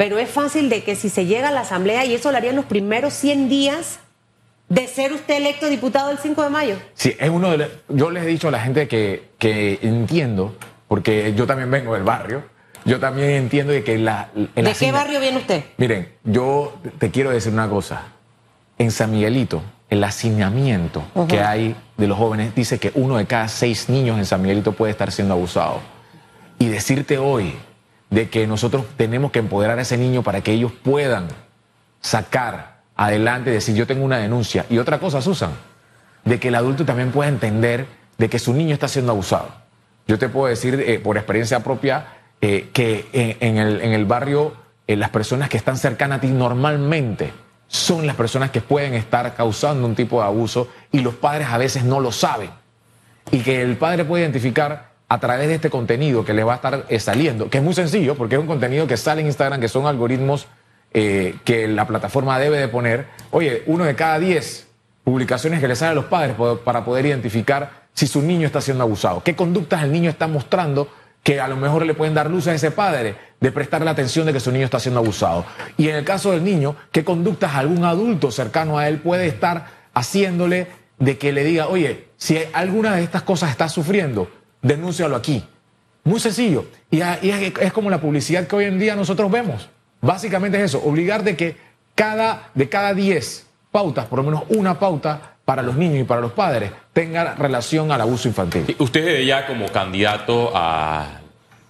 pero 0.00 0.18
es 0.18 0.30
fácil 0.30 0.70
de 0.70 0.82
que 0.82 0.96
si 0.96 1.10
se 1.10 1.26
llega 1.26 1.50
a 1.50 1.52
la 1.52 1.60
Asamblea, 1.60 2.06
y 2.06 2.14
eso 2.14 2.30
lo 2.30 2.38
harían 2.38 2.56
los 2.56 2.64
primeros 2.64 3.12
100 3.12 3.50
días 3.50 4.00
de 4.70 4.86
ser 4.86 5.12
usted 5.12 5.34
electo 5.34 5.68
diputado 5.68 6.10
el 6.10 6.16
5 6.16 6.42
de 6.42 6.48
mayo. 6.48 6.76
Sí, 6.94 7.14
es 7.20 7.28
uno 7.28 7.50
de 7.50 7.58
los, 7.58 7.68
yo 7.90 8.10
les 8.10 8.22
he 8.22 8.26
dicho 8.28 8.48
a 8.48 8.50
la 8.50 8.60
gente 8.60 8.88
que, 8.88 9.28
que 9.36 9.78
entiendo, 9.82 10.56
porque 10.88 11.34
yo 11.34 11.46
también 11.46 11.70
vengo 11.70 11.92
del 11.92 12.02
barrio, 12.02 12.44
yo 12.86 12.98
también 12.98 13.28
entiendo 13.28 13.74
de 13.74 13.84
que 13.84 13.98
la... 13.98 14.30
¿De 14.34 14.72
qué 14.72 14.90
barrio 14.90 15.20
viene 15.20 15.36
usted? 15.36 15.64
Miren, 15.76 16.08
yo 16.24 16.78
te 16.98 17.10
quiero 17.10 17.28
decir 17.28 17.52
una 17.52 17.68
cosa. 17.68 18.04
En 18.78 18.92
San 18.92 19.10
Miguelito, 19.10 19.62
el 19.90 20.02
hacinamiento 20.02 21.04
que 21.28 21.40
hay 21.40 21.76
de 21.98 22.06
los 22.06 22.16
jóvenes 22.16 22.54
dice 22.54 22.78
que 22.78 22.90
uno 22.94 23.18
de 23.18 23.26
cada 23.26 23.48
seis 23.48 23.90
niños 23.90 24.16
en 24.16 24.24
San 24.24 24.40
Miguelito 24.40 24.72
puede 24.72 24.92
estar 24.92 25.12
siendo 25.12 25.34
abusado. 25.34 25.82
Y 26.58 26.68
decirte 26.68 27.18
hoy 27.18 27.54
de 28.10 28.28
que 28.28 28.46
nosotros 28.46 28.84
tenemos 28.96 29.30
que 29.30 29.38
empoderar 29.38 29.78
a 29.78 29.82
ese 29.82 29.96
niño 29.96 30.22
para 30.22 30.42
que 30.42 30.52
ellos 30.52 30.72
puedan 30.82 31.28
sacar 32.00 32.80
adelante, 32.96 33.50
decir 33.50 33.74
yo 33.74 33.86
tengo 33.86 34.04
una 34.04 34.18
denuncia. 34.18 34.66
Y 34.68 34.78
otra 34.78 34.98
cosa, 34.98 35.22
Susan, 35.22 35.52
de 36.24 36.38
que 36.38 36.48
el 36.48 36.54
adulto 36.54 36.84
también 36.84 37.12
pueda 37.12 37.28
entender 37.28 37.86
de 38.18 38.28
que 38.28 38.38
su 38.38 38.52
niño 38.52 38.74
está 38.74 38.88
siendo 38.88 39.12
abusado. 39.12 39.48
Yo 40.06 40.18
te 40.18 40.28
puedo 40.28 40.48
decir 40.48 40.84
eh, 40.86 40.98
por 40.98 41.16
experiencia 41.16 41.60
propia 41.60 42.06
eh, 42.40 42.70
que 42.72 43.08
en, 43.12 43.56
el, 43.58 44.04
barrio 44.06 44.54
eh, 44.86 44.96
las 44.96 45.10
personas 45.10 45.48
que 45.48 45.56
están 45.56 45.76
cercanas 45.76 46.18
a 46.18 46.20
ti 46.20 46.28
normalmente 46.28 47.32
son 47.68 48.06
las 48.06 48.16
personas 48.16 48.50
que 48.50 48.60
pueden 48.60 48.94
estar 48.94 49.34
causando 49.34 49.86
un 49.86 49.94
tipo 49.94 50.20
de 50.20 50.26
abuso 50.26 50.68
y 50.90 51.00
los 51.00 51.14
padres 51.14 51.46
a 51.48 51.58
veces 51.58 51.84
no 51.84 52.00
lo 52.00 52.10
saben. 52.10 52.50
Y 53.30 53.40
que 53.40 53.62
el 53.62 53.76
padre 53.76 54.04
puede 54.04 54.24
identificar 54.24 54.89
a 55.10 55.18
través 55.18 55.48
de 55.48 55.56
este 55.56 55.70
contenido 55.70 56.24
que 56.24 56.32
le 56.32 56.44
va 56.44 56.52
a 56.52 56.56
estar 56.56 56.86
eh, 56.88 57.00
saliendo, 57.00 57.50
que 57.50 57.58
es 57.58 57.64
muy 57.64 57.74
sencillo 57.74 58.14
porque 58.14 58.36
es 58.36 58.40
un 58.40 58.46
contenido 58.46 58.86
que 58.86 58.96
sale 58.96 59.20
en 59.20 59.26
Instagram, 59.26 59.60
que 59.60 59.68
son 59.68 59.86
algoritmos 59.86 60.46
eh, 60.94 61.34
que 61.44 61.66
la 61.66 61.84
plataforma 61.84 62.38
debe 62.38 62.58
de 62.58 62.68
poner. 62.68 63.06
Oye, 63.32 63.64
uno 63.66 63.84
de 63.84 63.96
cada 63.96 64.20
diez 64.20 64.68
publicaciones 65.02 65.58
que 65.58 65.66
le 65.66 65.74
sale 65.74 65.90
a 65.90 65.94
los 65.94 66.04
padres 66.04 66.36
para 66.64 66.84
poder 66.84 67.06
identificar 67.06 67.88
si 67.92 68.06
su 68.06 68.22
niño 68.22 68.46
está 68.46 68.60
siendo 68.60 68.84
abusado, 68.84 69.20
qué 69.24 69.34
conductas 69.34 69.82
el 69.82 69.90
niño 69.90 70.10
está 70.10 70.28
mostrando 70.28 70.88
que 71.24 71.40
a 71.40 71.48
lo 71.48 71.56
mejor 71.56 71.84
le 71.84 71.94
pueden 71.94 72.14
dar 72.14 72.30
luz 72.30 72.46
a 72.46 72.54
ese 72.54 72.70
padre 72.70 73.16
de 73.40 73.50
prestarle 73.50 73.90
atención 73.90 74.26
de 74.26 74.32
que 74.32 74.38
su 74.38 74.52
niño 74.52 74.64
está 74.64 74.78
siendo 74.78 75.00
abusado. 75.00 75.44
Y 75.76 75.88
en 75.88 75.96
el 75.96 76.04
caso 76.04 76.30
del 76.30 76.44
niño, 76.44 76.76
qué 76.92 77.04
conductas 77.04 77.56
algún 77.56 77.84
adulto 77.84 78.30
cercano 78.30 78.78
a 78.78 78.86
él 78.86 79.00
puede 79.00 79.26
estar 79.26 79.66
haciéndole 79.92 80.68
de 81.00 81.18
que 81.18 81.32
le 81.32 81.42
diga, 81.42 81.66
oye, 81.66 82.06
si 82.16 82.38
alguna 82.52 82.94
de 82.94 83.02
estas 83.02 83.22
cosas 83.22 83.50
está 83.50 83.68
sufriendo, 83.68 84.30
denúncialo 84.62 85.16
aquí. 85.16 85.44
Muy 86.04 86.20
sencillo. 86.20 86.66
Y, 86.90 87.00
es, 87.00 87.72
como 87.72 87.90
la 87.90 88.00
publicidad 88.00 88.46
que 88.46 88.56
hoy 88.56 88.64
en 88.64 88.78
día 88.78 88.96
nosotros 88.96 89.30
vemos. 89.30 89.68
Básicamente 90.00 90.56
es 90.58 90.64
eso, 90.64 90.82
obligar 90.82 91.22
de 91.24 91.36
que 91.36 91.56
cada, 91.94 92.50
de 92.54 92.68
cada 92.68 92.94
10 92.94 93.46
pautas, 93.70 94.06
por 94.06 94.18
lo 94.18 94.24
menos 94.24 94.44
una 94.48 94.78
pauta 94.78 95.36
para 95.44 95.62
los 95.62 95.76
niños 95.76 96.00
y 96.00 96.04
para 96.04 96.20
los 96.20 96.32
padres, 96.32 96.72
tenga 96.92 97.34
relación 97.34 97.92
al 97.92 98.00
abuso 98.00 98.28
infantil. 98.28 98.74
Usted 98.78 99.22
ya 99.22 99.46
como 99.46 99.66
candidato 99.68 100.52
a 100.54 101.20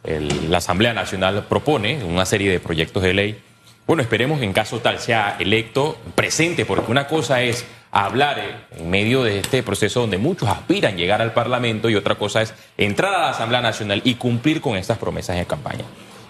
la 0.05 0.59
Asamblea 0.59 0.95
Nacional 0.95 1.45
propone 1.49 2.05
una 2.05 2.25
serie 2.25 2.51
de 2.51 2.61
proyectos 2.61 3.03
de 3.03 3.15
ley. 3.15 3.43
Bueno, 3.91 4.05
esperemos 4.05 4.39
que 4.39 4.45
en 4.45 4.53
caso 4.53 4.79
tal 4.79 5.01
sea 5.01 5.35
electo 5.41 5.99
presente, 6.15 6.65
porque 6.65 6.93
una 6.93 7.09
cosa 7.09 7.43
es 7.43 7.67
hablar 7.91 8.69
en 8.71 8.89
medio 8.89 9.25
de 9.25 9.41
este 9.41 9.65
proceso 9.65 10.03
donde 10.03 10.17
muchos 10.17 10.49
aspiran 10.49 10.97
llegar 10.97 11.21
al 11.21 11.33
Parlamento 11.33 11.91
y 11.91 11.97
otra 11.97 12.15
cosa 12.15 12.41
es 12.41 12.55
entrar 12.79 13.13
a 13.13 13.19
la 13.19 13.31
Asamblea 13.31 13.61
Nacional 13.61 14.01
y 14.05 14.15
cumplir 14.15 14.61
con 14.61 14.77
estas 14.77 14.97
promesas 14.97 15.39
en 15.39 15.45
campaña. 15.45 15.83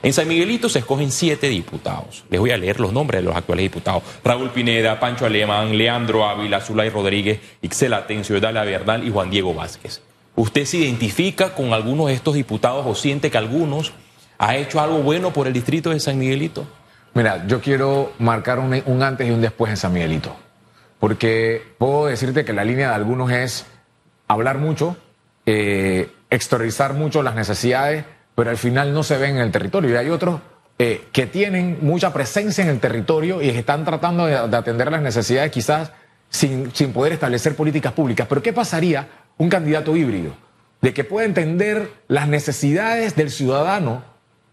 En 0.02 0.14
San 0.14 0.26
Miguelito 0.26 0.70
se 0.70 0.78
escogen 0.78 1.12
siete 1.12 1.50
diputados. 1.50 2.24
Les 2.30 2.40
voy 2.40 2.50
a 2.50 2.56
leer 2.56 2.80
los 2.80 2.94
nombres 2.94 3.20
de 3.20 3.26
los 3.26 3.36
actuales 3.36 3.64
diputados. 3.64 4.04
Raúl 4.24 4.48
Pineda, 4.48 4.98
Pancho 4.98 5.26
Alemán, 5.26 5.76
Leandro 5.76 6.26
Ávila, 6.26 6.62
Zulay 6.62 6.88
Rodríguez, 6.88 7.40
Ixel 7.60 7.92
Atencio, 7.92 8.40
Dalia 8.40 8.64
Bernal 8.64 9.06
y 9.06 9.10
Juan 9.10 9.28
Diego 9.28 9.52
Vázquez. 9.52 10.00
¿Usted 10.34 10.64
se 10.64 10.78
identifica 10.78 11.54
con 11.54 11.74
algunos 11.74 12.06
de 12.06 12.14
estos 12.14 12.32
diputados 12.32 12.86
o 12.86 12.94
siente 12.94 13.30
que 13.30 13.36
algunos 13.36 13.92
ha 14.38 14.56
hecho 14.56 14.80
algo 14.80 15.02
bueno 15.02 15.34
por 15.34 15.46
el 15.46 15.52
distrito 15.52 15.90
de 15.90 16.00
San 16.00 16.18
Miguelito? 16.18 16.66
Mira, 17.14 17.46
yo 17.46 17.60
quiero 17.60 18.12
marcar 18.18 18.58
un, 18.58 19.02
antes 19.02 19.26
y 19.26 19.30
un 19.30 19.40
después 19.40 19.70
en 19.70 19.76
San 19.76 19.92
Miguelito 19.92 20.36
porque 21.00 21.62
puedo 21.78 22.06
decirte 22.06 22.44
que 22.44 22.52
la 22.52 22.62
línea 22.62 22.90
de 22.90 22.94
algunos 22.94 23.32
es 23.32 23.64
hablar 24.28 24.58
mucho, 24.58 24.96
eh, 25.46 26.12
exteriorizar 26.28 26.92
mucho 26.92 27.22
las 27.22 27.34
necesidades, 27.34 28.04
pero 28.34 28.50
al 28.50 28.58
final 28.58 28.92
no 28.92 29.02
se 29.02 29.16
ven 29.16 29.36
en 29.36 29.42
el 29.42 29.50
territorio. 29.50 29.90
Y 29.90 29.96
hay 29.96 30.10
otros 30.10 30.40
eh, 30.78 31.06
que 31.10 31.26
tienen 31.26 31.78
mucha 31.80 32.12
presencia 32.12 32.62
en 32.62 32.70
el 32.70 32.80
territorio 32.80 33.40
y 33.40 33.48
están 33.48 33.84
tratando 33.84 34.26
de, 34.26 34.36
atender 34.36 34.92
las 34.92 35.00
necesidades 35.00 35.50
quizás 35.50 35.90
sin, 36.28 36.70
sin 36.74 36.92
poder 36.92 37.14
establecer 37.14 37.56
políticas 37.56 37.94
públicas. 37.94 38.26
Pero 38.28 38.42
¿qué 38.42 38.52
pasaría 38.52 39.08
un 39.38 39.48
candidato 39.48 39.96
híbrido? 39.96 40.34
De 40.82 40.92
que 40.92 41.04
pueda 41.04 41.26
entender 41.26 41.90
las 42.08 42.28
necesidades 42.28 43.16
del 43.16 43.30
ciudadano 43.30 44.04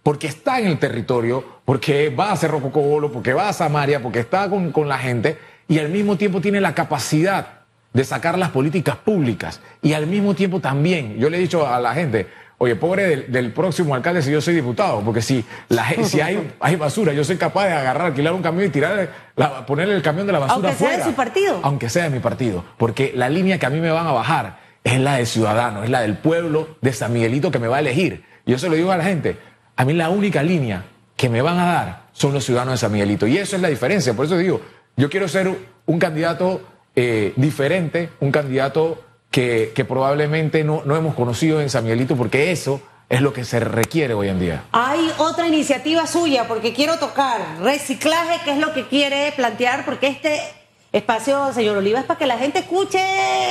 porque 0.08 0.28
está 0.28 0.58
en 0.62 0.68
el 0.68 0.80
territorio, 0.80 1.44
porque 1.66 2.10
va 2.10 2.32
a 2.32 2.38
Cerro 2.38 2.62
Cocobolo, 2.62 3.12
porque 3.12 3.34
va 3.34 3.50
a 3.50 3.52
Samaria, 3.52 4.02
porque 4.02 4.22
está 4.22 4.50
con, 4.50 4.72
con 4.72 4.88
la 4.88 4.98
gente 4.98 5.38
y 5.68 5.80
al 5.80 5.90
mismo 5.90 6.16
tiempo 6.16 6.40
tiene 6.40 6.62
la 6.62 6.74
capacidad 6.74 7.66
de 7.92 8.06
sacar 8.06 8.38
las 8.38 8.52
políticas 8.52 8.96
públicas 8.96 9.60
y 9.82 9.92
al 9.92 10.08
mismo 10.08 10.34
tiempo 10.34 10.62
también, 10.62 11.18
yo 11.18 11.30
le 11.30 11.36
he 11.36 11.42
dicho 11.42 11.68
a 11.68 11.82
la 11.82 11.94
gente, 11.94 12.26
Oye, 12.58 12.78
pobre 12.78 13.18
del, 13.28 13.52
próximo 13.52 13.96
alcalde 13.96 14.22
si 14.22 14.32
yo 14.32 14.40
soy 14.40 14.56
diputado, 14.56 15.02
porque 15.02 15.22
si, 15.22 15.44
la, 15.68 15.86
si 16.06 16.22
hay, 16.22 16.54
hay 16.62 16.78
basura, 16.78 17.12
yo 17.12 17.26
soy 17.26 17.36
capaz 17.36 17.66
de 17.66 17.74
agarrar, 17.74 18.08
alquilar 18.08 18.32
un 18.32 18.42
camión 18.42 18.68
y 18.68 18.70
tirar, 18.70 19.10
ponerle 19.68 19.94
el 19.94 20.02
camión 20.02 20.26
de 20.26 20.32
la 20.32 20.40
basura 20.40 20.70
Aunque 20.70 20.86
sea 20.86 20.98
de 21.00 21.04
su 21.04 21.14
partido. 21.16 21.60
Aunque 21.64 21.90
sea 21.90 22.04
de 22.06 22.12
mi 22.12 22.20
partido, 22.20 22.64
porque 22.78 23.12
la 23.14 23.28
línea 23.28 23.60
que 23.60 23.66
a 23.66 23.70
mí 23.70 23.82
me 23.82 23.92
van 23.92 24.08
a 24.08 24.14
bajar 24.14 24.60
es 24.86 25.02
la 25.02 25.18
de 25.18 25.26
ciudadano, 25.26 25.84
es 25.84 25.90
la 25.90 26.00
del 26.00 26.18
pueblo 26.18 26.78
de 26.80 26.94
San 26.94 27.12
Miguelito 27.12 27.52
que 27.52 27.60
me 27.60 27.68
va 27.68 27.76
a 27.76 27.80
elegir. 27.82 28.24
Yo 28.46 28.58
se 28.58 28.70
lo 28.70 28.76
digo 28.76 28.94
a 28.94 28.98
la 28.98 29.04
gente, 29.04 29.38
a 29.78 29.86
mí 29.86 29.94
la 29.94 30.10
única 30.10 30.44
línea 30.44 30.84
que 31.16 31.30
me 31.30 31.42
van 31.42 31.60
a 31.60 31.66
dar 31.66 32.08
son 32.12 32.34
los 32.34 32.44
ciudadanos 32.44 32.74
de 32.74 32.78
San 32.80 32.92
Miguelito. 32.92 33.28
Y 33.28 33.38
eso 33.38 33.56
es 33.56 33.62
la 33.62 33.70
diferencia. 33.70 34.14
Por 34.14 34.26
eso 34.26 34.38
digo, 34.38 34.60
yo 34.96 35.10
quiero 35.10 35.28
ser 35.28 35.56
un 35.86 36.00
candidato 36.00 36.62
eh, 36.96 37.34
diferente, 37.36 38.10
un 38.20 38.32
candidato 38.32 39.04
que, 39.30 39.72
probablemente 39.88 40.64
no, 40.64 40.82
no 40.84 40.96
hemos 40.96 41.14
conocido 41.14 41.62
en 41.62 41.70
San 41.70 41.84
Miguelito, 41.84 42.16
porque 42.16 42.52
eso 42.52 42.82
es 43.08 43.22
lo 43.22 43.34
que 43.34 43.46
se 43.46 43.60
requiere 43.60 44.16
hoy 44.16 44.30
en 44.30 44.40
día. 44.40 44.64
Hay 44.72 45.12
otra 45.18 45.48
iniciativa 45.48 46.08
suya, 46.08 46.48
porque 46.48 46.74
quiero 46.74 46.98
tocar 46.98 47.40
reciclaje, 47.62 48.44
que 48.44 48.52
es 48.52 48.58
lo 48.58 48.74
que 48.74 48.88
quiere 48.88 49.32
plantear, 49.36 49.86
porque 49.86 50.08
este 50.08 50.42
espacio, 50.92 51.54
señor 51.54 51.78
Oliva, 51.78 52.00
es 52.00 52.06
para 52.06 52.18
que 52.18 52.26
la 52.26 52.40
gente 52.40 52.60
escuche 52.60 53.00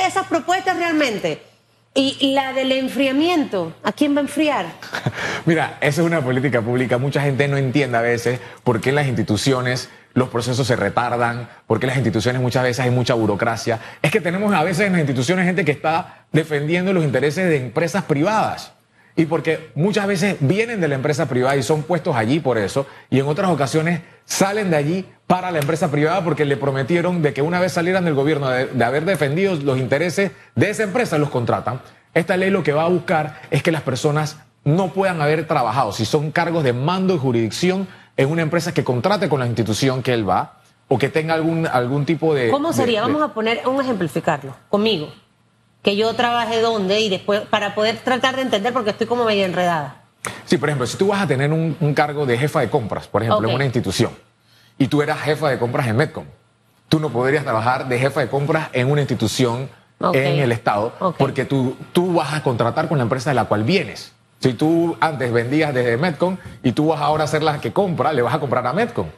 esas 0.05 0.27
propuestas 0.27 0.75
realmente. 0.75 1.41
Y 1.99 2.33
la 2.35 2.53
del 2.53 2.71
enfriamiento, 2.73 3.73
¿a 3.81 3.91
quién 3.91 4.13
va 4.13 4.19
a 4.19 4.21
enfriar? 4.21 4.67
Mira, 5.47 5.79
esa 5.81 6.01
es 6.01 6.05
una 6.05 6.21
política 6.21 6.61
pública. 6.61 6.99
Mucha 6.99 7.23
gente 7.23 7.47
no 7.47 7.57
entiende 7.57 7.97
a 7.97 8.01
veces 8.01 8.39
por 8.63 8.79
qué 8.79 8.91
las 8.91 9.07
instituciones 9.07 9.89
los 10.13 10.29
procesos 10.29 10.67
se 10.67 10.75
retardan, 10.75 11.49
porque 11.65 11.87
las 11.87 11.95
instituciones 11.95 12.39
muchas 12.39 12.61
veces 12.61 12.85
hay 12.85 12.91
mucha 12.91 13.15
burocracia. 13.15 13.79
Es 14.03 14.11
que 14.11 14.21
tenemos 14.21 14.53
a 14.53 14.63
veces 14.63 14.85
en 14.85 14.91
las 14.91 15.01
instituciones 15.01 15.45
gente 15.45 15.65
que 15.65 15.71
está 15.71 16.25
defendiendo 16.31 16.93
los 16.93 17.03
intereses 17.03 17.49
de 17.49 17.57
empresas 17.57 18.03
privadas. 18.03 18.73
Y 19.17 19.25
porque 19.25 19.71
muchas 19.75 20.07
veces 20.07 20.37
vienen 20.39 20.79
de 20.79 20.87
la 20.87 20.95
empresa 20.95 21.27
privada 21.27 21.57
y 21.57 21.63
son 21.63 21.83
puestos 21.83 22.15
allí 22.15 22.39
por 22.39 22.57
eso, 22.57 22.85
y 23.09 23.19
en 23.19 23.27
otras 23.27 23.49
ocasiones 23.49 24.01
salen 24.23 24.69
de 24.69 24.77
allí 24.77 25.05
para 25.25 25.51
la 25.51 25.59
empresa 25.59 25.91
privada 25.91 26.23
porque 26.23 26.45
le 26.45 26.55
prometieron 26.55 27.21
de 27.21 27.33
que 27.33 27.41
una 27.41 27.59
vez 27.59 27.73
salieran 27.73 28.05
del 28.05 28.13
gobierno 28.13 28.47
de, 28.49 28.67
de 28.67 28.85
haber 28.85 29.03
defendido 29.03 29.55
los 29.55 29.77
intereses 29.77 30.31
de 30.55 30.69
esa 30.69 30.83
empresa, 30.83 31.17
los 31.17 31.29
contratan. 31.29 31.81
Esta 32.13 32.37
ley 32.37 32.49
lo 32.49 32.63
que 32.63 32.71
va 32.71 32.83
a 32.83 32.87
buscar 32.87 33.41
es 33.51 33.61
que 33.61 33.71
las 33.71 33.81
personas 33.81 34.37
no 34.63 34.89
puedan 34.93 35.21
haber 35.21 35.47
trabajado, 35.47 35.91
si 35.91 36.05
son 36.05 36.31
cargos 36.31 36.63
de 36.63 36.73
mando 36.73 37.15
y 37.15 37.17
jurisdicción, 37.17 37.87
en 38.17 38.29
una 38.29 38.41
empresa 38.41 38.73
que 38.73 38.83
contrate 38.83 39.29
con 39.29 39.39
la 39.39 39.47
institución 39.47 40.03
que 40.03 40.13
él 40.13 40.27
va 40.27 40.59
o 40.87 40.97
que 40.97 41.09
tenga 41.09 41.33
algún, 41.33 41.67
algún 41.67 42.05
tipo 42.05 42.33
de... 42.33 42.49
¿Cómo 42.49 42.73
sería? 42.73 43.01
Vamos 43.01 43.21
a 43.21 43.33
poner 43.33 43.67
un 43.67 43.81
ejemplificarlo 43.81 44.55
conmigo. 44.69 45.11
Que 45.81 45.95
yo 45.95 46.13
trabaje 46.15 46.61
dónde 46.61 46.99
y 46.99 47.09
después, 47.09 47.41
para 47.41 47.75
poder 47.75 47.97
tratar 47.97 48.35
de 48.35 48.41
entender 48.41 48.73
porque 48.73 48.89
estoy 48.89 49.07
como 49.07 49.25
medio 49.25 49.45
enredada. 49.45 50.01
Sí, 50.45 50.57
por 50.57 50.69
ejemplo, 50.69 50.87
si 50.87 50.97
tú 50.97 51.07
vas 51.07 51.21
a 51.21 51.27
tener 51.27 51.51
un, 51.51 51.93
cargo 51.93 52.25
de 52.25 52.37
jefa 52.37 52.59
de 52.61 52.69
compras, 52.69 53.07
por 53.07 53.23
ejemplo, 53.23 53.47
en 53.47 53.55
una 53.55 53.65
institución, 53.65 54.11
y 54.77 54.87
tú 54.87 55.01
eras 55.01 55.19
jefa 55.21 55.49
de 55.49 55.59
compras 55.59 55.87
en 55.87 55.95
Metcom, 55.95 56.25
tú 56.89 56.99
no 56.99 57.09
podrías 57.09 57.43
trabajar 57.43 57.87
de 57.87 57.99
jefa 57.99 58.21
de 58.21 58.27
compras 58.27 58.69
en 58.73 58.91
una 58.91 59.01
institución 59.01 59.69
en 60.13 60.39
el 60.39 60.51
Estado, 60.51 60.93
porque 61.17 61.45
tú, 61.45 61.75
tú 61.91 62.13
vas 62.13 62.33
a 62.33 62.43
contratar 62.43 62.87
con 62.87 62.97
la 62.97 63.03
empresa 63.03 63.31
de 63.31 63.35
la 63.35 63.45
cual 63.45 63.63
vienes. 63.63 64.11
Si 64.39 64.53
tú 64.53 64.95
antes 64.99 65.31
vendías 65.31 65.73
desde 65.73 65.97
Metcon 65.97 66.37
y 66.61 66.71
tú 66.71 66.87
vas 66.87 67.01
ahora 67.01 67.23
a 67.23 67.27
ser 67.27 67.41
la 67.41 67.59
que 67.59 67.73
compra, 67.73 68.13
le 68.13 68.21
vas 68.21 68.33
a 68.33 68.39
comprar 68.39 68.65
a 68.67 68.73
Metcon. 68.73 69.11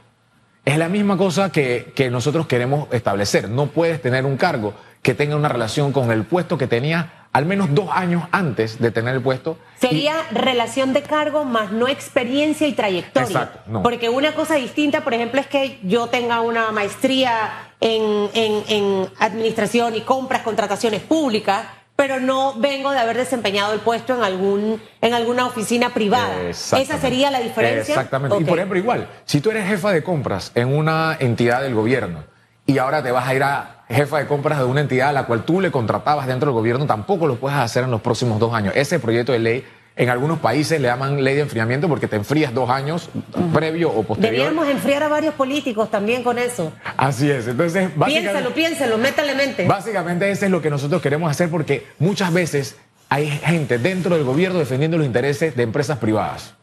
Es 0.63 0.77
la 0.77 0.87
misma 0.87 1.17
cosa 1.17 1.51
que, 1.51 1.91
que 1.95 2.09
nosotros 2.09 2.47
queremos 2.47 2.87
establecer. 2.91 3.49
No 3.49 3.67
puedes 3.67 4.01
tener 4.01 4.25
un 4.25 4.37
cargo 4.37 4.73
que 5.01 5.13
tenga 5.13 5.35
una 5.35 5.49
relación 5.49 5.91
con 5.91 6.11
el 6.11 6.23
puesto 6.25 6.57
que 6.57 6.67
tenía 6.67 7.19
al 7.31 7.45
menos 7.45 7.73
dos 7.75 7.89
años 7.91 8.23
antes 8.31 8.79
de 8.79 8.91
tener 8.91 9.15
el 9.15 9.21
puesto. 9.21 9.57
Sería 9.79 10.15
relación 10.31 10.93
de 10.93 11.03
cargo 11.03 11.45
más 11.45 11.71
no 11.71 11.87
experiencia 11.87 12.67
y 12.67 12.73
trayectoria. 12.73 13.27
Exacto, 13.27 13.81
Porque 13.83 14.09
una 14.09 14.33
cosa 14.33 14.55
distinta, 14.55 15.03
por 15.03 15.13
ejemplo, 15.13 15.39
es 15.39 15.47
que 15.47 15.79
yo 15.83 16.07
tenga 16.07 16.41
una 16.41 16.71
maestría 16.71 17.71
en, 17.79 18.29
en, 18.33 18.63
en 18.67 19.07
administración 19.19 19.95
y 19.95 20.01
compras, 20.01 20.41
contrataciones 20.41 21.01
públicas 21.01 21.65
pero 21.95 22.21
no 22.21 22.53
vengo 22.53 22.91
de 22.91 22.97
haber 22.97 23.17
desempeñado 23.17 23.73
el 23.73 23.81
puesto 23.81 24.15
en 24.15 24.23
algún 24.23 24.81
en 25.01 25.13
alguna 25.13 25.45
oficina 25.45 25.89
privada. 25.89 26.43
Esa 26.43 26.97
sería 26.97 27.29
la 27.29 27.41
diferencia. 27.41 27.93
Exactamente. 27.93 28.37
Y 28.39 28.45
por 28.45 28.57
ejemplo, 28.57 28.79
igual, 28.79 29.09
si 29.25 29.41
tú 29.41 29.51
eres 29.51 29.67
jefa 29.67 29.91
de 29.91 30.01
compras 30.01 30.53
en 30.55 30.73
una 30.73 31.17
entidad 31.19 31.61
del 31.61 31.75
gobierno 31.75 32.23
y 32.65 32.77
ahora 32.77 33.03
te 33.03 33.11
vas 33.11 33.27
a 33.27 33.35
ir 33.35 33.43
a 33.43 33.78
jefa 33.89 34.19
de 34.19 34.27
compras 34.27 34.59
de 34.59 34.65
una 34.65 34.81
entidad 34.81 35.09
a 35.09 35.13
la 35.13 35.25
cual 35.25 35.43
tú 35.43 35.61
le 35.61 35.71
contratabas 35.71 36.27
dentro 36.27 36.51
del 36.51 36.53
gobierno, 36.53 36.85
tampoco 36.85 37.27
lo 37.27 37.35
puedes 37.35 37.57
hacer 37.57 37.83
en 37.83 37.91
los 37.91 38.01
próximos 38.01 38.39
dos 38.39 38.53
años. 38.53 38.73
Ese 38.75 38.99
proyecto 38.99 39.31
de 39.31 39.39
ley 39.39 39.65
en 39.95 40.09
algunos 40.09 40.39
países 40.39 40.79
le 40.79 40.87
llaman 40.87 41.23
ley 41.23 41.35
de 41.35 41.41
enfriamiento 41.41 41.89
porque 41.89 42.07
te 42.07 42.15
enfrías 42.15 42.53
dos 42.53 42.69
años 42.69 43.09
previo 43.53 43.89
o 43.89 44.03
posterior. 44.03 44.31
Deberíamos 44.31 44.69
enfriar 44.69 45.03
a 45.03 45.09
varios 45.09 45.33
políticos 45.33 45.91
también 45.91 46.23
con 46.23 46.39
eso. 46.39 46.71
Así 46.95 47.29
es. 47.29 47.47
Entonces, 47.47 47.89
piénsalo, 48.05 48.53
piénsalo, 48.53 48.97
métale 48.97 49.35
mente. 49.35 49.67
Básicamente, 49.67 50.31
eso 50.31 50.45
es 50.45 50.51
lo 50.51 50.61
que 50.61 50.69
nosotros 50.69 51.01
queremos 51.01 51.29
hacer 51.29 51.49
porque 51.49 51.85
muchas 51.97 52.31
veces 52.31 52.77
hay 53.09 53.27
gente 53.29 53.77
dentro 53.77 54.15
del 54.15 54.23
gobierno 54.23 54.59
defendiendo 54.59 54.97
los 54.97 55.05
intereses 55.05 55.55
de 55.55 55.63
empresas 55.63 55.97
privadas. 55.97 56.53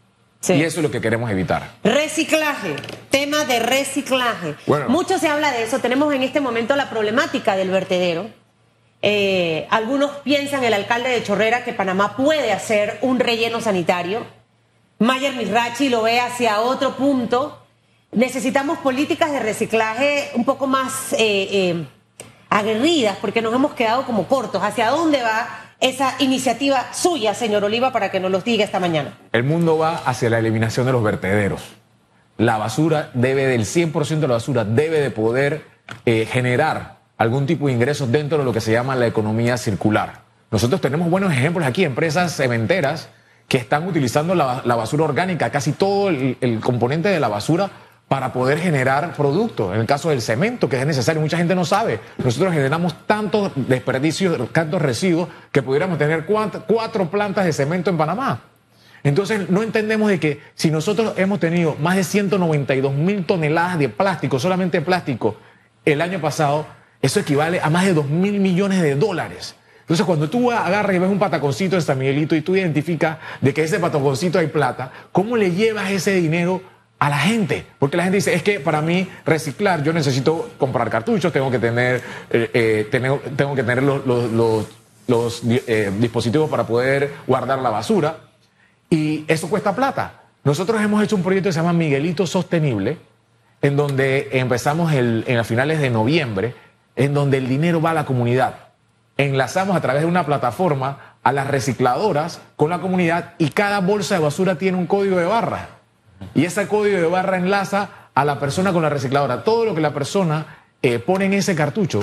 Y 0.55 0.63
eso 0.63 0.81
es 0.81 0.83
lo 0.83 0.91
que 0.91 1.01
queremos 1.01 1.31
evitar. 1.31 1.73
Reciclaje, 1.83 2.77
tema 3.11 3.45
de 3.45 3.59
reciclaje. 3.61 4.55
Mucho 4.89 5.19
se 5.19 5.29
habla 5.29 5.53
de 5.53 5.65
eso. 5.65 5.79
Tenemos 5.79 6.13
en 6.15 6.23
este 6.23 6.41
momento 6.41 6.77
la 6.77 6.91
problemática 6.91 7.57
del 7.57 7.71
vertedero 7.71 8.29
eh, 9.03 9.67
algunos 9.71 10.11
piensan, 10.25 10.65
el 10.65 10.75
alcalde 10.75 11.11
de 11.11 11.23
Chorrera, 11.23 11.65
que 11.65 11.73
Panamá 11.73 12.17
puede 12.17 12.53
hacer 12.53 12.99
un 13.03 13.21
relleno 13.21 13.61
sanitario. 13.61 14.27
Mayer 14.99 15.35
Mirachi 15.35 15.89
lo 15.89 16.03
ve 16.03 16.21
hacia 16.21 16.61
otro 16.61 16.97
punto. 16.97 17.63
Necesitamos 18.13 18.79
políticas 18.79 19.31
de 19.33 19.41
reciclaje 19.41 20.31
un 20.35 20.45
poco 20.45 20.67
más 20.67 21.13
eh, 21.13 21.19
eh, 21.19 21.87
aguerridas, 22.49 23.19
porque 23.21 23.43
nos 23.43 23.55
hemos 23.55 23.75
quedado 23.75 24.05
como 24.07 24.27
cortos. 24.27 24.63
¿Hacia 24.63 24.91
dónde 24.91 25.23
va 25.23 25.66
esa 25.81 26.15
iniciativa 26.19 26.93
suya, 26.93 27.35
señor 27.35 27.65
Oliva, 27.65 27.93
para 27.93 28.11
que 28.11 28.21
nos 28.21 28.31
lo 28.31 28.41
diga 28.41 28.65
esta 28.65 28.81
mañana? 28.81 29.19
El 29.33 29.45
mundo 29.45 29.79
va 29.79 29.97
hacia 29.97 30.31
la 30.31 30.39
eliminación 30.39 30.87
de 30.87 30.93
los 30.93 31.03
vertederos. 31.03 31.63
La 32.39 32.59
basura 32.59 33.11
debe, 33.15 33.47
del 33.47 33.63
100% 33.63 34.21
de 34.21 34.29
la 34.29 34.35
basura, 34.35 34.65
debe 34.65 35.01
de 35.01 35.11
poder 35.11 35.65
generar 36.05 36.97
algún 37.19 37.47
tipo 37.47 37.67
de 37.67 37.73
ingresos 37.73 38.11
dentro 38.11 38.39
de 38.39 38.45
lo 38.45 38.53
que 38.53 38.61
se 38.61 38.73
llama 38.73 38.95
la 38.95 39.07
economía 39.07 39.57
circular. 39.57 40.21
Nosotros 40.51 40.81
tenemos 40.81 41.11
buenos 41.11 41.33
ejemplos 41.33 41.67
aquí, 41.67 41.85
empresas 41.85 42.35
cementeras 42.35 43.09
que 43.49 43.59
están 43.59 43.87
utilizando 43.87 44.35
la, 44.35 44.63
basura 44.65 45.05
orgánica, 45.05 45.51
casi 45.51 45.73
todo 45.73 46.09
el, 46.09 46.61
componente 46.63 47.09
de 47.09 47.21
la 47.21 47.29
basura 47.29 47.71
para 48.09 48.33
poder 48.33 48.59
generar 48.59 49.15
productos. 49.15 49.75
En 49.75 49.81
el 49.81 49.87
caso 49.87 50.11
del 50.11 50.23
cemento, 50.23 50.69
que 50.69 50.79
es 50.79 50.87
necesario, 50.87 51.21
mucha 51.21 51.39
gente 51.39 51.55
no 51.55 51.65
sabe. 51.65 52.01
Nosotros 52.23 52.53
generamos 52.53 53.07
tantos 53.07 53.51
desperdicios, 53.57 54.53
tantos 54.53 54.81
residuos, 54.81 55.29
que 55.51 55.63
pudiéramos 55.63 55.99
tener 55.99 56.25
cuatro, 56.25 57.11
plantas 57.11 57.45
de 57.45 57.53
cemento 57.53 57.91
en 57.91 57.97
Panamá. 57.97 58.43
Entonces, 59.03 59.51
no 59.51 59.63
entendemos 59.63 60.09
de 60.09 60.21
que 60.21 60.41
si 60.55 60.71
nosotros 60.71 61.15
hemos 61.17 61.41
tenido 61.41 61.77
más 61.81 61.97
de 61.97 62.05
192 62.05 62.95
mil 62.95 63.25
toneladas 63.25 63.79
de 63.79 63.89
plástico, 63.89 64.39
solamente 64.39 64.81
plástico, 64.81 65.37
el 65.85 66.01
año 66.01 66.21
pasado, 66.21 66.67
eso 67.03 67.21
equivale 67.21 67.61
a 67.61 67.71
más 67.71 67.87
de 67.87 67.95
2 67.95 68.09
mil 68.09 68.41
millones 68.41 68.83
de 68.83 68.95
dólares. 68.95 69.57
Entonces, 69.81 70.07
cuando 70.07 70.29
tú 70.29 70.51
agarras 70.51 70.97
y 70.97 70.99
ves 70.99 71.11
un 71.11 71.19
pataconcito 71.19 71.77
de 71.77 71.83
San 71.83 71.99
Miguelito 71.99 72.35
y 72.35 72.41
tú 72.41 72.57
identificas 72.57 73.19
de 73.41 73.55
que 73.55 73.63
ese 73.63 73.79
pataconcito 73.79 74.39
hay 74.39 74.49
plata, 74.49 74.91
¿cómo 75.13 75.37
le 75.37 75.53
llevas 75.53 75.91
ese 75.91 76.15
dinero 76.15 76.61
a 76.99 77.09
la 77.11 77.19
gente? 77.19 77.67
Porque 77.79 77.97
la 77.97 78.05
gente 78.05 78.17
dice, 78.17 78.35
es 78.35 78.43
que 78.43 78.61
para 78.61 78.81
mí 78.83 79.09
reciclar, 79.25 79.83
yo 79.83 79.93
necesito 79.93 80.51
comprar 80.59 80.91
cartuchos, 80.91 81.33
tengo 81.33 81.51
que 81.51 81.59
tener, 81.59 82.03
eh, 82.31 82.51
eh, 82.53 82.89
tengo, 82.91 83.55
que 83.55 83.63
tener 83.63 83.83
los, 83.83 85.43
eh, 85.49 85.93
dispositivos 85.99 86.49
para 86.49 86.67
poder 86.67 87.15
guardar 87.27 87.61
la 87.61 87.71
basura. 87.71 88.19
Y 88.89 89.25
eso 89.29 89.49
cuesta 89.49 89.75
plata. 89.75 90.23
Nosotros 90.45 90.81
hemos 90.81 91.03
hecho 91.03 91.17
un 91.17 91.23
proyecto 91.23 91.49
que 91.49 91.53
se 91.53 91.59
llama 91.59 91.73
Miguelito 91.73 92.27
Sostenible, 92.27 92.99
en 93.63 93.77
donde 93.77 94.29
empezamos 94.33 94.93
en 94.93 95.25
las 95.27 95.47
finales 95.47 95.81
de 95.81 95.91
noviembre 95.91 96.55
en 96.97 97.13
donde 97.15 97.39
el 97.39 97.49
dinero 97.49 97.81
va 97.81 97.91
a 97.91 97.95
la 97.95 98.07
comunidad. 98.07 98.55
Enlazamos 99.19 99.77
a 99.77 99.81
través 99.81 100.03
de 100.03 100.09
una 100.09 100.27
plataforma 100.27 101.17
a 101.23 101.33
las 101.33 101.47
recicladoras 101.47 102.41
con 102.57 102.71
la 102.71 102.81
comunidad 102.81 103.35
y 103.39 103.51
cada 103.51 103.81
bolsa 103.81 104.17
de 104.17 104.23
basura 104.23 104.57
tiene 104.57 104.79
un 104.79 104.87
código 104.87 105.19
de 105.19 105.27
barra. 105.27 105.69
Y 106.35 106.45
ese 106.45 106.67
código 106.69 106.99
de 106.99 107.07
barra 107.07 107.37
enlaza 107.37 107.89
a 108.15 108.25
la 108.25 108.39
persona 108.39 108.73
con 108.73 108.83
la 108.83 108.89
recicladora. 108.89 109.45
Todo 109.45 109.65
lo 109.65 109.75
que 109.75 109.81
la 109.81 109.93
persona 109.93 110.47
eh, 110.83 110.99
pone 110.99 111.27
en 111.27 111.35
ese 111.35 111.55
cartucho, 111.55 112.03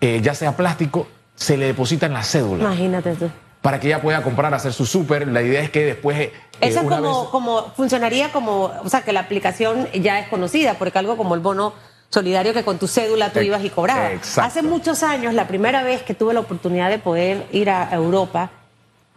eh, 0.00 0.20
ya 0.22 0.34
sea 0.34 0.56
plástico, 0.56 1.06
se 1.34 1.56
le 1.56 1.66
deposita 1.66 2.06
en 2.06 2.14
la 2.14 2.22
cédula. 2.22 2.64
Imagínate 2.64 3.14
tú. 3.14 3.30
Para 3.62 3.78
que 3.78 3.88
ella 3.88 4.00
pueda 4.00 4.22
comprar, 4.22 4.54
hacer 4.54 4.72
su 4.72 4.86
súper. 4.86 5.28
La 5.28 5.42
idea 5.42 5.60
es 5.60 5.70
que 5.70 5.84
después. 5.84 6.18
Eh, 6.18 6.32
Eso 6.60 6.82
como, 6.84 7.30
como 7.30 7.72
funcionaría 7.76 8.32
como, 8.32 8.72
o 8.82 8.88
sea, 8.88 9.02
que 9.02 9.12
la 9.12 9.20
aplicación 9.20 9.88
ya 9.92 10.18
es 10.18 10.28
conocida, 10.28 10.74
porque 10.74 10.98
algo 10.98 11.16
como 11.16 11.34
el 11.34 11.40
bono 11.40 11.74
solidario 12.08 12.52
que 12.52 12.64
con 12.64 12.78
tu 12.78 12.88
cédula 12.88 13.30
tú 13.32 13.40
ibas 13.40 13.64
y 13.64 13.70
cobrabas. 13.70 14.38
Hace 14.38 14.62
muchos 14.62 15.02
años, 15.02 15.34
la 15.34 15.46
primera 15.46 15.82
vez 15.82 16.02
que 16.02 16.14
tuve 16.14 16.34
la 16.34 16.40
oportunidad 16.40 16.90
de 16.90 16.98
poder 16.98 17.46
ir 17.52 17.70
a 17.70 17.90
Europa, 17.92 18.50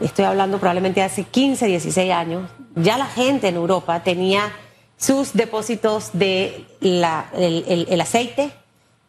estoy 0.05 0.25
hablando 0.25 0.59
probablemente 0.59 1.01
hace 1.01 1.23
15, 1.23 1.65
16 1.65 2.11
años, 2.11 2.49
ya 2.75 2.97
la 2.97 3.05
gente 3.05 3.47
en 3.47 3.55
Europa 3.55 4.03
tenía 4.03 4.51
sus 4.97 5.33
depósitos 5.33 6.11
de 6.13 6.65
el 6.81 8.01
aceite, 8.01 8.51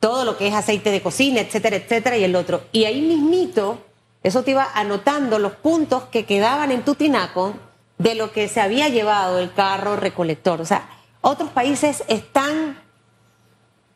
todo 0.00 0.24
lo 0.24 0.36
que 0.36 0.48
es 0.48 0.54
aceite 0.54 0.90
de 0.90 1.00
cocina, 1.00 1.40
etcétera, 1.40 1.76
etcétera, 1.76 2.16
y 2.16 2.24
el 2.24 2.36
otro. 2.36 2.62
Y 2.72 2.84
ahí 2.84 3.00
mismito, 3.00 3.78
eso 4.22 4.42
te 4.42 4.50
iba 4.52 4.68
anotando 4.74 5.38
los 5.38 5.52
puntos 5.52 6.04
que 6.04 6.24
quedaban 6.24 6.70
en 6.70 6.84
tu 6.84 6.94
tinaco 6.94 7.54
de 7.98 8.14
lo 8.14 8.32
que 8.32 8.48
se 8.48 8.60
había 8.60 8.88
llevado 8.88 9.38
el 9.38 9.52
carro 9.52 9.96
recolector. 9.96 10.60
O 10.60 10.66
sea, 10.66 10.88
otros 11.20 11.50
países 11.50 12.04
están 12.08 12.78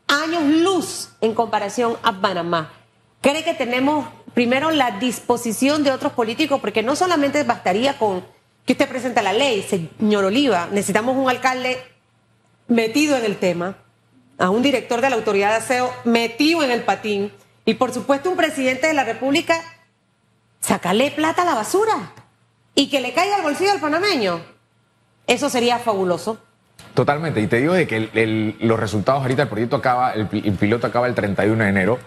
años 0.06 0.42
luz 0.44 1.10
en 1.20 1.34
comparación 1.34 1.96
a 2.02 2.12
Panamá. 2.12 2.72
¿Cree 3.20 3.44
que 3.44 3.54
tenemos 3.54 4.06
primero 4.38 4.70
la 4.70 4.92
disposición 5.00 5.82
de 5.82 5.90
otros 5.90 6.12
políticos? 6.12 6.60
Porque 6.60 6.84
no 6.84 6.94
solamente 6.94 7.42
bastaría 7.42 7.98
con 7.98 8.24
que 8.64 8.74
usted 8.74 8.88
presente 8.88 9.20
la 9.20 9.32
ley, 9.32 9.62
señor 9.62 10.26
Oliva, 10.26 10.68
necesitamos 10.70 11.16
un 11.16 11.28
alcalde 11.28 11.76
metido 12.68 13.16
en 13.16 13.24
el 13.24 13.38
tema, 13.38 13.78
a 14.38 14.50
un 14.50 14.62
director 14.62 15.00
de 15.00 15.10
la 15.10 15.16
autoridad 15.16 15.50
de 15.50 15.56
aseo 15.56 15.92
metido 16.04 16.62
en 16.62 16.70
el 16.70 16.84
patín 16.84 17.32
y 17.64 17.74
por 17.74 17.92
supuesto 17.92 18.30
un 18.30 18.36
presidente 18.36 18.86
de 18.86 18.94
la 18.94 19.02
República, 19.02 19.60
sacarle 20.60 21.10
plata 21.10 21.42
a 21.42 21.44
la 21.44 21.54
basura 21.56 22.12
y 22.76 22.88
que 22.90 23.00
le 23.00 23.12
caiga 23.14 23.34
al 23.34 23.42
bolsillo 23.42 23.72
al 23.72 23.80
panameño. 23.80 24.40
Eso 25.26 25.50
sería 25.50 25.80
fabuloso. 25.80 26.38
Totalmente. 26.94 27.40
Y 27.40 27.48
te 27.48 27.56
digo 27.56 27.72
de 27.74 27.88
que 27.88 28.54
los 28.60 28.78
resultados 28.78 29.22
ahorita, 29.22 29.42
el 29.42 29.48
proyecto 29.48 29.74
acaba, 29.74 30.12
el, 30.12 30.28
piloto 30.28 30.86
acaba 30.86 31.08
el 31.08 31.16
31 31.16 31.64
de 31.64 31.70
enero. 31.70 31.98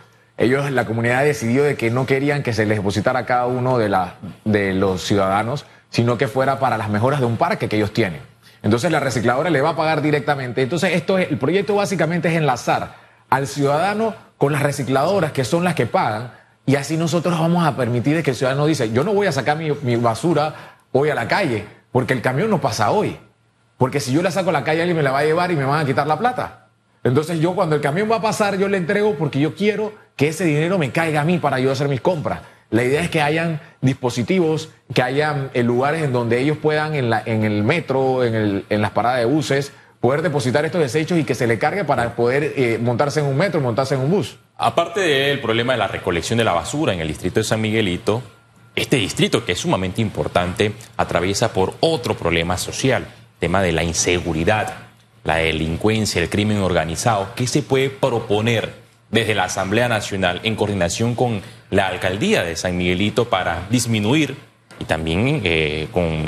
Ellos, 0.42 0.72
la 0.72 0.86
comunidad 0.86 1.24
decidió 1.24 1.64
de 1.64 1.76
que 1.76 1.92
no 1.92 2.08
querían 2.08 2.42
que 2.42 2.52
se 2.52 2.66
les 2.66 2.80
depositara 2.80 3.28
cada 3.28 3.46
uno 3.46 3.78
de 3.78 4.74
los 4.74 5.04
ciudadanos, 5.04 5.68
sino 5.92 6.18
que 6.18 6.28
fuera 6.28 6.58
para 6.58 6.80
las 6.80 6.90
mejoras 6.90 7.20
de 7.20 7.28
un 7.28 7.38
parque 7.38 7.70
que 7.70 7.76
ellos 7.76 7.94
tienen. 7.94 8.22
Entonces 8.64 8.92
la 8.92 9.00
recicladora 9.00 9.52
le 9.52 9.62
va 9.62 9.70
a 9.70 9.76
pagar 9.76 10.02
directamente. 10.02 10.64
Entonces 10.64 10.94
esto 10.96 11.20
es, 11.20 11.30
el 11.30 11.38
proyecto 11.38 11.76
básicamente 11.76 12.30
es 12.30 12.34
enlazar 12.34 12.96
al 13.30 13.46
ciudadano 13.46 14.16
con 14.40 14.52
las 14.52 14.64
recicladoras 14.64 15.32
que 15.32 15.46
son 15.46 15.64
las 15.64 15.76
que 15.76 15.86
pagan 15.86 16.32
y 16.66 16.76
así 16.76 16.98
nosotros 16.98 17.40
vamos 17.40 17.64
a 17.64 17.78
permitir 17.78 18.24
que 18.24 18.32
el 18.32 18.36
ciudadano 18.36 18.66
dice, 18.66 18.92
yo 18.92 19.04
no 19.04 19.14
voy 19.14 19.28
a 19.28 19.32
sacar 19.32 19.58
mi, 19.58 19.70
mi 19.84 19.96
basura 19.96 20.56
hoy 20.92 21.12
a 21.12 21.16
la 21.16 21.28
calle 21.28 21.68
porque 21.92 22.14
el 22.14 22.22
camión 22.24 22.50
no 22.50 22.60
pasa 22.60 22.90
hoy. 22.90 23.16
Porque 23.78 24.00
si 24.00 24.12
yo 24.12 24.24
la 24.24 24.32
saco 24.32 24.50
a 24.50 24.54
la 24.54 24.64
calle 24.64 24.82
alguien 24.82 24.98
me 24.98 25.04
la 25.04 25.12
va 25.12 25.20
a 25.20 25.24
llevar 25.24 25.52
y 25.52 25.56
me 25.56 25.66
van 25.66 25.82
a 25.82 25.86
quitar 25.86 26.08
la 26.08 26.18
plata. 26.18 26.61
Entonces 27.04 27.40
yo 27.40 27.56
cuando 27.56 27.76
el 27.76 27.82
camión 27.82 28.10
va 28.12 28.18
a 28.18 28.22
pasar 28.22 28.58
yo 28.58 28.68
le 28.68 28.78
entrego 28.78 29.16
porque 29.16 29.40
yo 29.40 29.56
quiero 29.56 29.94
que 30.16 30.28
ese 30.28 30.46
dinero 30.46 30.78
me 30.78 30.92
caiga 30.92 31.22
a 31.22 31.24
mí 31.26 31.40
para 31.40 31.60
yo 31.60 31.72
hacer 31.72 31.88
mis 31.88 32.02
compras. 32.02 32.42
La 32.70 32.84
idea 32.84 33.02
es 33.02 33.10
que 33.10 33.22
hayan 33.22 33.60
dispositivos, 33.82 34.70
que 34.94 35.02
hayan 35.02 35.50
eh, 35.54 35.62
lugares 35.62 36.04
en 36.04 36.14
donde 36.14 36.40
ellos 36.40 36.58
puedan, 36.58 36.96
en, 36.96 37.44
el 37.44 37.64
metro, 37.64 38.24
en, 38.24 38.34
el, 38.70 38.82
las 38.82 38.92
paradas 38.92 39.20
de 39.20 39.26
buses, 39.26 39.74
poder 40.00 40.22
depositar 40.22 40.64
estos 40.64 40.80
desechos 40.80 41.18
y 41.20 41.26
que 41.26 41.36
se 41.36 41.48
le 41.48 41.60
cargue 41.60 41.84
para 41.84 42.16
poder 42.16 42.54
eh, 42.56 42.80
montarse 42.82 43.20
en 43.20 43.26
un 43.26 43.36
metro, 43.36 43.60
montarse 43.60 43.96
en 43.96 44.02
un 44.02 44.10
bus. 44.10 44.38
Aparte 44.58 45.02
del 45.02 45.42
problema 45.42 45.74
de 45.74 45.80
la 45.80 45.88
recolección 45.88 46.38
de 46.38 46.46
la 46.46 46.54
basura 46.54 46.94
en 46.94 47.02
el 47.02 47.10
distrito 47.10 47.42
de 47.42 47.44
San 47.44 47.60
Miguelito, 47.60 48.24
este 48.76 48.96
distrito, 48.96 49.44
que 49.44 49.52
es 49.52 49.60
sumamente 49.60 50.02
importante, 50.02 50.74
atraviesa 50.96 51.52
por 51.52 51.74
otro 51.82 52.16
problema 52.16 52.58
social, 52.58 53.06
tema 53.40 53.62
de 53.62 53.74
la 53.74 53.84
inseguridad, 53.84 54.91
la 55.24 55.38
delincuencia, 55.38 56.22
el 56.22 56.30
crimen 56.30 56.58
organizado. 56.58 57.34
¿Qué 57.36 57.48
se 57.48 57.62
puede 57.62 57.90
proponer 57.90 58.74
desde 59.10 59.36
la 59.36 59.46
Asamblea 59.46 59.88
Nacional 59.88 60.40
en 60.44 60.56
coordinación 60.56 61.16
con 61.16 61.42
la 61.70 61.88
alcaldía 61.88 62.44
de 62.44 62.56
San 62.56 62.78
Miguelito 62.78 63.30
para 63.30 63.68
disminuir 63.70 64.36
y 64.80 64.86
también 64.86 65.42
eh, 65.44 65.88
con 65.92 66.24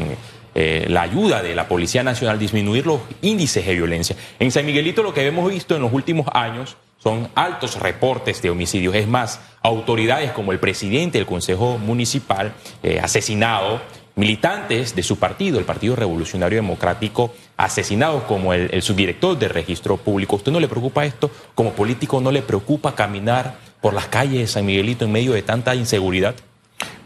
eh, 0.56 0.86
la 0.88 1.02
ayuda 1.02 1.42
de 1.42 1.56
la 1.56 1.68
Policía 1.68 2.04
Nacional 2.04 2.38
disminuir 2.38 2.86
los 2.86 3.02
índices 3.22 3.66
de 3.66 3.74
violencia. 3.74 4.16
En 4.40 4.52
San 4.52 4.66
Miguelito 4.66 5.02
lo 5.02 5.14
que 5.14 5.26
hemos 5.26 5.50
visto 5.50 5.76
en 5.76 5.82
los 5.82 5.92
últimos 5.92 6.28
años 6.34 6.78
son 6.98 7.30
altos 7.36 7.80
reportes 7.80 8.42
de 8.42 8.50
homicidios. 8.50 8.96
Es 8.96 9.08
más, 9.08 9.42
autoridades 9.62 10.32
como 10.32 10.52
el 10.52 10.60
presidente 10.60 11.18
del 11.18 11.28
Consejo 11.28 11.78
Municipal 11.78 12.54
eh, 12.82 13.00
asesinado, 13.02 13.82
militantes 14.16 14.96
de 14.96 15.04
su 15.04 15.18
partido, 15.18 15.60
el 15.60 15.66
Partido 15.66 15.96
Revolucionario 15.96 16.58
Democrático, 16.58 17.34
asesinados 17.58 18.24
como 18.24 18.54
el, 18.54 18.82
subdirector 18.82 19.38
de 19.38 19.48
registro 19.48 19.98
público. 19.98 20.36
¿Usted 20.36 20.52
no 20.52 20.60
le 20.60 20.68
preocupa 20.68 21.06
esto? 21.06 21.32
Como 21.56 21.72
político, 21.72 22.22
¿no 22.22 22.32
le 22.32 22.42
preocupa 22.42 22.96
caminar 22.96 23.56
por 23.82 23.94
las 23.94 24.08
calles 24.08 24.40
de 24.40 24.48
San 24.48 24.66
Miguelito 24.66 25.06
en 25.06 25.12
medio 25.12 25.34
de 25.34 25.42
tanta 25.42 25.74
inseguridad? 25.76 26.36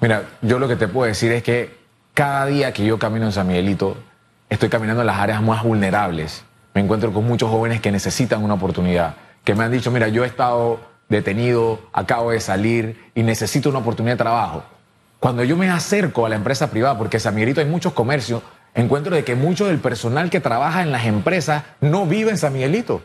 Mira, 0.01 0.23
yo 0.41 0.59
lo 0.59 0.67
que 0.67 0.75
te 0.75 0.87
puedo 0.87 1.07
decir 1.07 1.31
es 1.31 1.43
que 1.43 1.75
cada 2.13 2.45
día 2.45 2.73
que 2.73 2.85
yo 2.85 2.99
camino 2.99 3.25
en 3.25 3.31
San 3.31 3.47
Miguelito, 3.47 3.97
estoy 4.49 4.69
caminando 4.69 5.01
en 5.01 5.07
las 5.07 5.17
áreas 5.17 5.41
más 5.41 5.63
vulnerables. 5.63 6.43
Me 6.73 6.81
encuentro 6.81 7.13
con 7.13 7.25
muchos 7.25 7.49
jóvenes 7.49 7.81
que 7.81 7.91
necesitan 7.91 8.43
una 8.43 8.55
oportunidad, 8.55 9.15
que 9.43 9.55
me 9.55 9.63
han 9.63 9.71
dicho, 9.71 9.91
mira, 9.91 10.09
yo 10.09 10.23
he 10.23 10.27
estado 10.27 10.79
detenido, 11.09 11.79
acabo 11.93 12.31
de 12.31 12.39
salir 12.39 13.11
y 13.15 13.23
necesito 13.23 13.69
una 13.69 13.79
oportunidad 13.79 14.15
de 14.15 14.17
trabajo 14.17 14.63
cuando 15.19 15.43
yo 15.43 15.57
me 15.57 15.69
acerco 15.69 16.25
a 16.25 16.29
la 16.29 16.35
empresa 16.35 16.69
privada, 16.69 16.97
porque 16.97 17.19
San 17.19 17.33
Miguelito 17.33 17.59
hay 17.59 17.67
muchos 17.67 17.93
comercios, 17.93 18.43
encuentro 18.75 19.15
de 19.15 19.23
que 19.23 19.35
mucho 19.35 19.65
del 19.65 19.79
personal 19.79 20.29
que 20.29 20.39
trabaja 20.39 20.83
en 20.83 20.91
las 20.91 21.05
empresas 21.05 21.63
no 21.81 22.05
vive 22.05 22.29
en 22.29 22.37
San 22.37 22.53
Miguelito. 22.53 23.01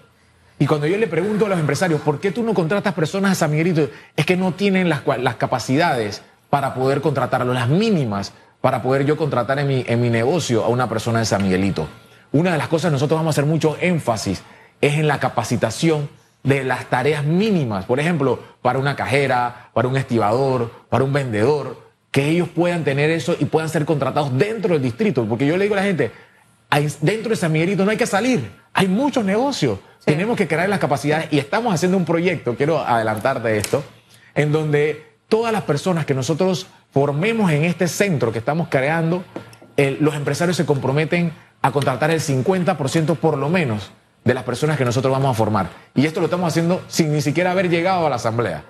Y 0.59 0.67
cuando 0.67 0.87
yo 0.87 0.97
le 0.99 1.07
pregunto 1.07 1.47
a 1.47 1.49
los 1.49 1.59
empresarios, 1.59 2.01
¿por 2.03 2.21
qué 2.21 2.31
tú 2.31 2.43
no 2.43 2.55
contratas 2.55 2.93
personas 2.95 3.33
a 3.33 3.35
San 3.35 3.51
Miguelito? 3.51 3.89
Es 4.15 4.27
que 4.27 4.37
no 4.37 4.53
tienen 4.53 4.89
las, 4.89 5.03
las 5.19 5.37
capacidades 5.37 6.23
para 6.51 6.75
poder 6.75 7.01
contratarlo, 7.01 7.55
las 7.55 7.69
mínimas 7.69 8.33
para 8.61 8.83
poder 8.83 9.05
yo 9.05 9.17
contratar 9.17 9.59
en 9.59 9.67
mi, 9.67 9.85
en 9.89 10.01
mi 10.01 10.11
negocio 10.11 10.65
a 10.65 10.69
una 10.69 10.89
persona 10.89 11.19
de 11.19 11.25
San 11.25 11.43
Miguelito. 11.43 11.89
Una 12.31 12.53
de 12.53 12.59
las 12.59 12.69
cosas 12.69 12.91
que 12.91 12.93
nosotros 12.93 13.19
vamos 13.19 13.33
a 13.33 13.35
hacer 13.41 13.47
mucho 13.47 13.77
énfasis 13.81 14.43
es 14.81 14.95
en 14.95 15.09
la 15.09 15.19
capacitación 15.19 16.09
de 16.45 16.63
las 16.63 16.87
tareas 16.87 17.25
mínimas. 17.25 17.87
Por 17.87 17.99
ejemplo, 17.99 18.39
para 18.61 18.79
una 18.79 18.95
cajera, 18.95 19.71
para 19.73 19.89
un 19.89 19.97
estibador, 19.97 20.71
para 20.89 21.05
un 21.05 21.13
vendedor 21.13 21.92
que 22.13 22.29
ellos 22.29 22.49
puedan 22.51 22.85
tener 22.85 23.11
eso 23.11 23.35
y 23.41 23.47
puedan 23.47 23.71
ser 23.71 23.85
contratados 23.85 24.37
dentro 24.39 24.75
del 24.75 24.83
distrito. 24.83 25.25
Porque 25.25 25.47
yo 25.47 25.57
le 25.57 25.65
digo 25.65 25.75
a 25.75 25.79
la 25.79 25.83
gente, 25.83 26.13
dentro 27.01 27.31
de 27.31 27.37
San 27.37 27.51
Miguelito 27.51 27.85
no 27.85 27.91
hay 27.91 27.97
que 27.97 28.07
salir, 28.07 28.53
hay 28.73 28.87
muchos 28.87 29.25
negocios. 29.25 29.81
Tenemos 30.05 30.37
que 30.37 30.47
crear 30.47 30.69
las 30.69 30.79
capacidades 30.79 31.29
y 31.33 31.39
estamos 31.39 31.75
haciendo 31.75 31.97
un 31.97 32.05
proyecto, 32.05 32.55
quiero 32.55 32.79
adelantar 32.81 33.43
de 33.43 33.57
esto, 33.57 33.83
en 34.35 34.53
donde 34.53 35.17
todas 35.29 35.53
las 35.53 35.63
personas 35.63 36.05
que 36.05 36.13
nosotros 36.13 36.67
formemos 36.93 37.51
en 37.51 37.65
este 37.65 37.89
centro 37.89 38.31
que 38.31 38.39
estamos 38.41 38.69
creando, 38.69 39.25
los 39.77 40.15
empresarios 40.15 40.57
se 40.57 40.67
comprometen 40.67 41.33
a 41.63 41.73
contratar 41.73 42.11
el 42.11 42.21
50% 42.21 43.17
por 43.17 43.39
lo 43.39 43.49
menos 43.49 43.91
de 44.25 44.35
las 44.35 44.45
personas 44.45 44.77
que 44.77 44.85
nosotros 44.85 45.13
vamos 45.13 45.31
a 45.31 45.35
formar. 45.35 45.71
Y 45.95 46.05
esto 46.05 46.21
lo 46.21 46.27
estamos 46.27 46.49
haciendo 46.49 46.83
sin 46.89 47.11
ni 47.13 47.23
siquiera 47.23 47.53
haber 47.53 47.71
llegado 47.71 48.07
a 48.07 48.11
la 48.11 48.17
asamblea. 48.17 48.65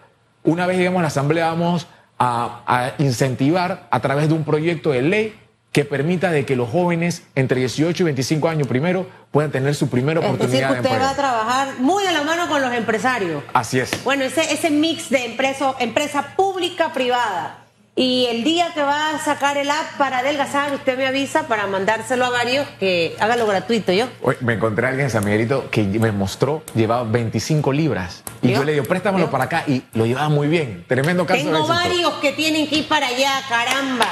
Una 0.45 0.67
vez 0.67 0.77
lleguemos 0.77 1.01
a 1.01 1.03
la 1.03 1.09
asamblea 1.09 1.47
vamos 1.49 1.89
a, 2.23 2.95
incentivar 2.99 3.89
a 3.91 4.01
través 4.01 4.29
de 4.29 4.35
un 4.35 4.45
proyecto 4.45 4.91
de 4.91 5.03
ley 5.03 5.39
que 5.73 5.85
permita 5.85 6.31
de 6.31 6.45
que 6.45 6.55
los 6.55 6.69
jóvenes 6.69 7.25
entre 7.35 7.61
18 7.61 8.03
y 8.03 8.05
25 8.05 8.49
años 8.49 8.69
primero 8.69 9.07
puedan 9.31 9.51
tener 9.51 9.75
su 9.75 9.89
primera 9.89 10.21
oportunidad 10.21 10.77
es 10.77 10.83
decir, 10.83 10.93
usted 10.93 11.01
va 11.01 11.11
a 11.11 11.15
trabajar 11.15 11.69
muy 11.79 12.07
a 12.07 12.13
la 12.13 12.23
mano 12.23 12.49
con 12.49 12.61
los 12.61 12.73
empresarios. 12.75 13.43
Así 13.55 13.81
es. 13.81 14.05
Bueno, 14.05 14.25
ese, 14.25 14.53
ese 14.53 14.71
mix 14.71 15.09
de 15.09 15.25
empresa, 15.25 15.75
empresa 15.79 16.35
pública 16.37 16.93
privada 16.93 17.62
y 17.95 18.27
el 18.31 18.43
día 18.43 18.73
que 18.73 18.83
va 18.83 19.11
a 19.11 19.19
sacar 19.19 19.59
el 19.59 19.71
app 19.71 19.99
para 19.99 20.19
adelgazar, 20.21 20.73
usted 20.73 20.97
me 20.97 21.07
avisa 21.07 21.47
para 21.47 21.67
mandárselo 21.67 22.25
a 22.25 22.31
varios 22.31 22.67
que 22.81 23.15
hágalo 23.21 23.47
gratuito 23.47 23.93
yo. 23.93 24.07
me 24.41 24.55
encontré 24.55 24.87
a 24.87 24.89
alguien 24.89 25.07
en 25.07 25.11
San 25.11 25.25
Miguelito 25.25 25.69
que 25.71 25.83
me 25.83 26.11
mostró, 26.11 26.63
llevaba 26.75 27.05
25 27.05 27.71
libras. 27.73 28.23
Y 28.41 28.53
yo, 28.53 28.65
le 28.65 28.73
digo, 28.73 28.85
préstamelo 28.87 29.31
para 29.31 29.45
acá 29.45 29.65
y 29.67 29.83
lo 29.93 30.07
llevaba 30.07 30.31
muy 30.31 30.49
bien. 30.49 30.87
Tremendo 30.89 31.27
caso 31.27 31.45
Tengo 31.45 31.67
varios 31.67 32.15
que 32.15 32.33
tienen 32.33 32.67
que 32.67 32.77
ir 32.77 32.89
para 32.89 33.09
allá, 33.09 33.31
caramba. 33.47 34.09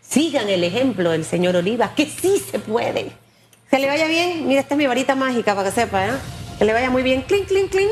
Sigan 0.00 0.48
el 0.48 0.62
ejemplo 0.62 1.10
del 1.10 1.24
señor 1.24 1.56
Oliva, 1.56 1.94
que 1.96 2.06
sí 2.06 2.40
se 2.50 2.60
puede. 2.60 3.10
Que 3.68 3.80
le 3.80 3.88
vaya 3.88 4.06
bien. 4.06 4.46
Mira, 4.46 4.60
esta 4.60 4.74
es 4.74 4.78
mi 4.78 4.86
varita 4.86 5.16
mágica 5.16 5.56
para 5.56 5.68
que 5.68 5.74
sepa, 5.74 6.06
¿eh? 6.06 6.12
Que 6.60 6.64
le 6.64 6.72
vaya 6.72 6.90
muy 6.90 7.02
bien. 7.02 7.22
Clink, 7.22 7.48
clink, 7.48 7.70
clink. 7.72 7.90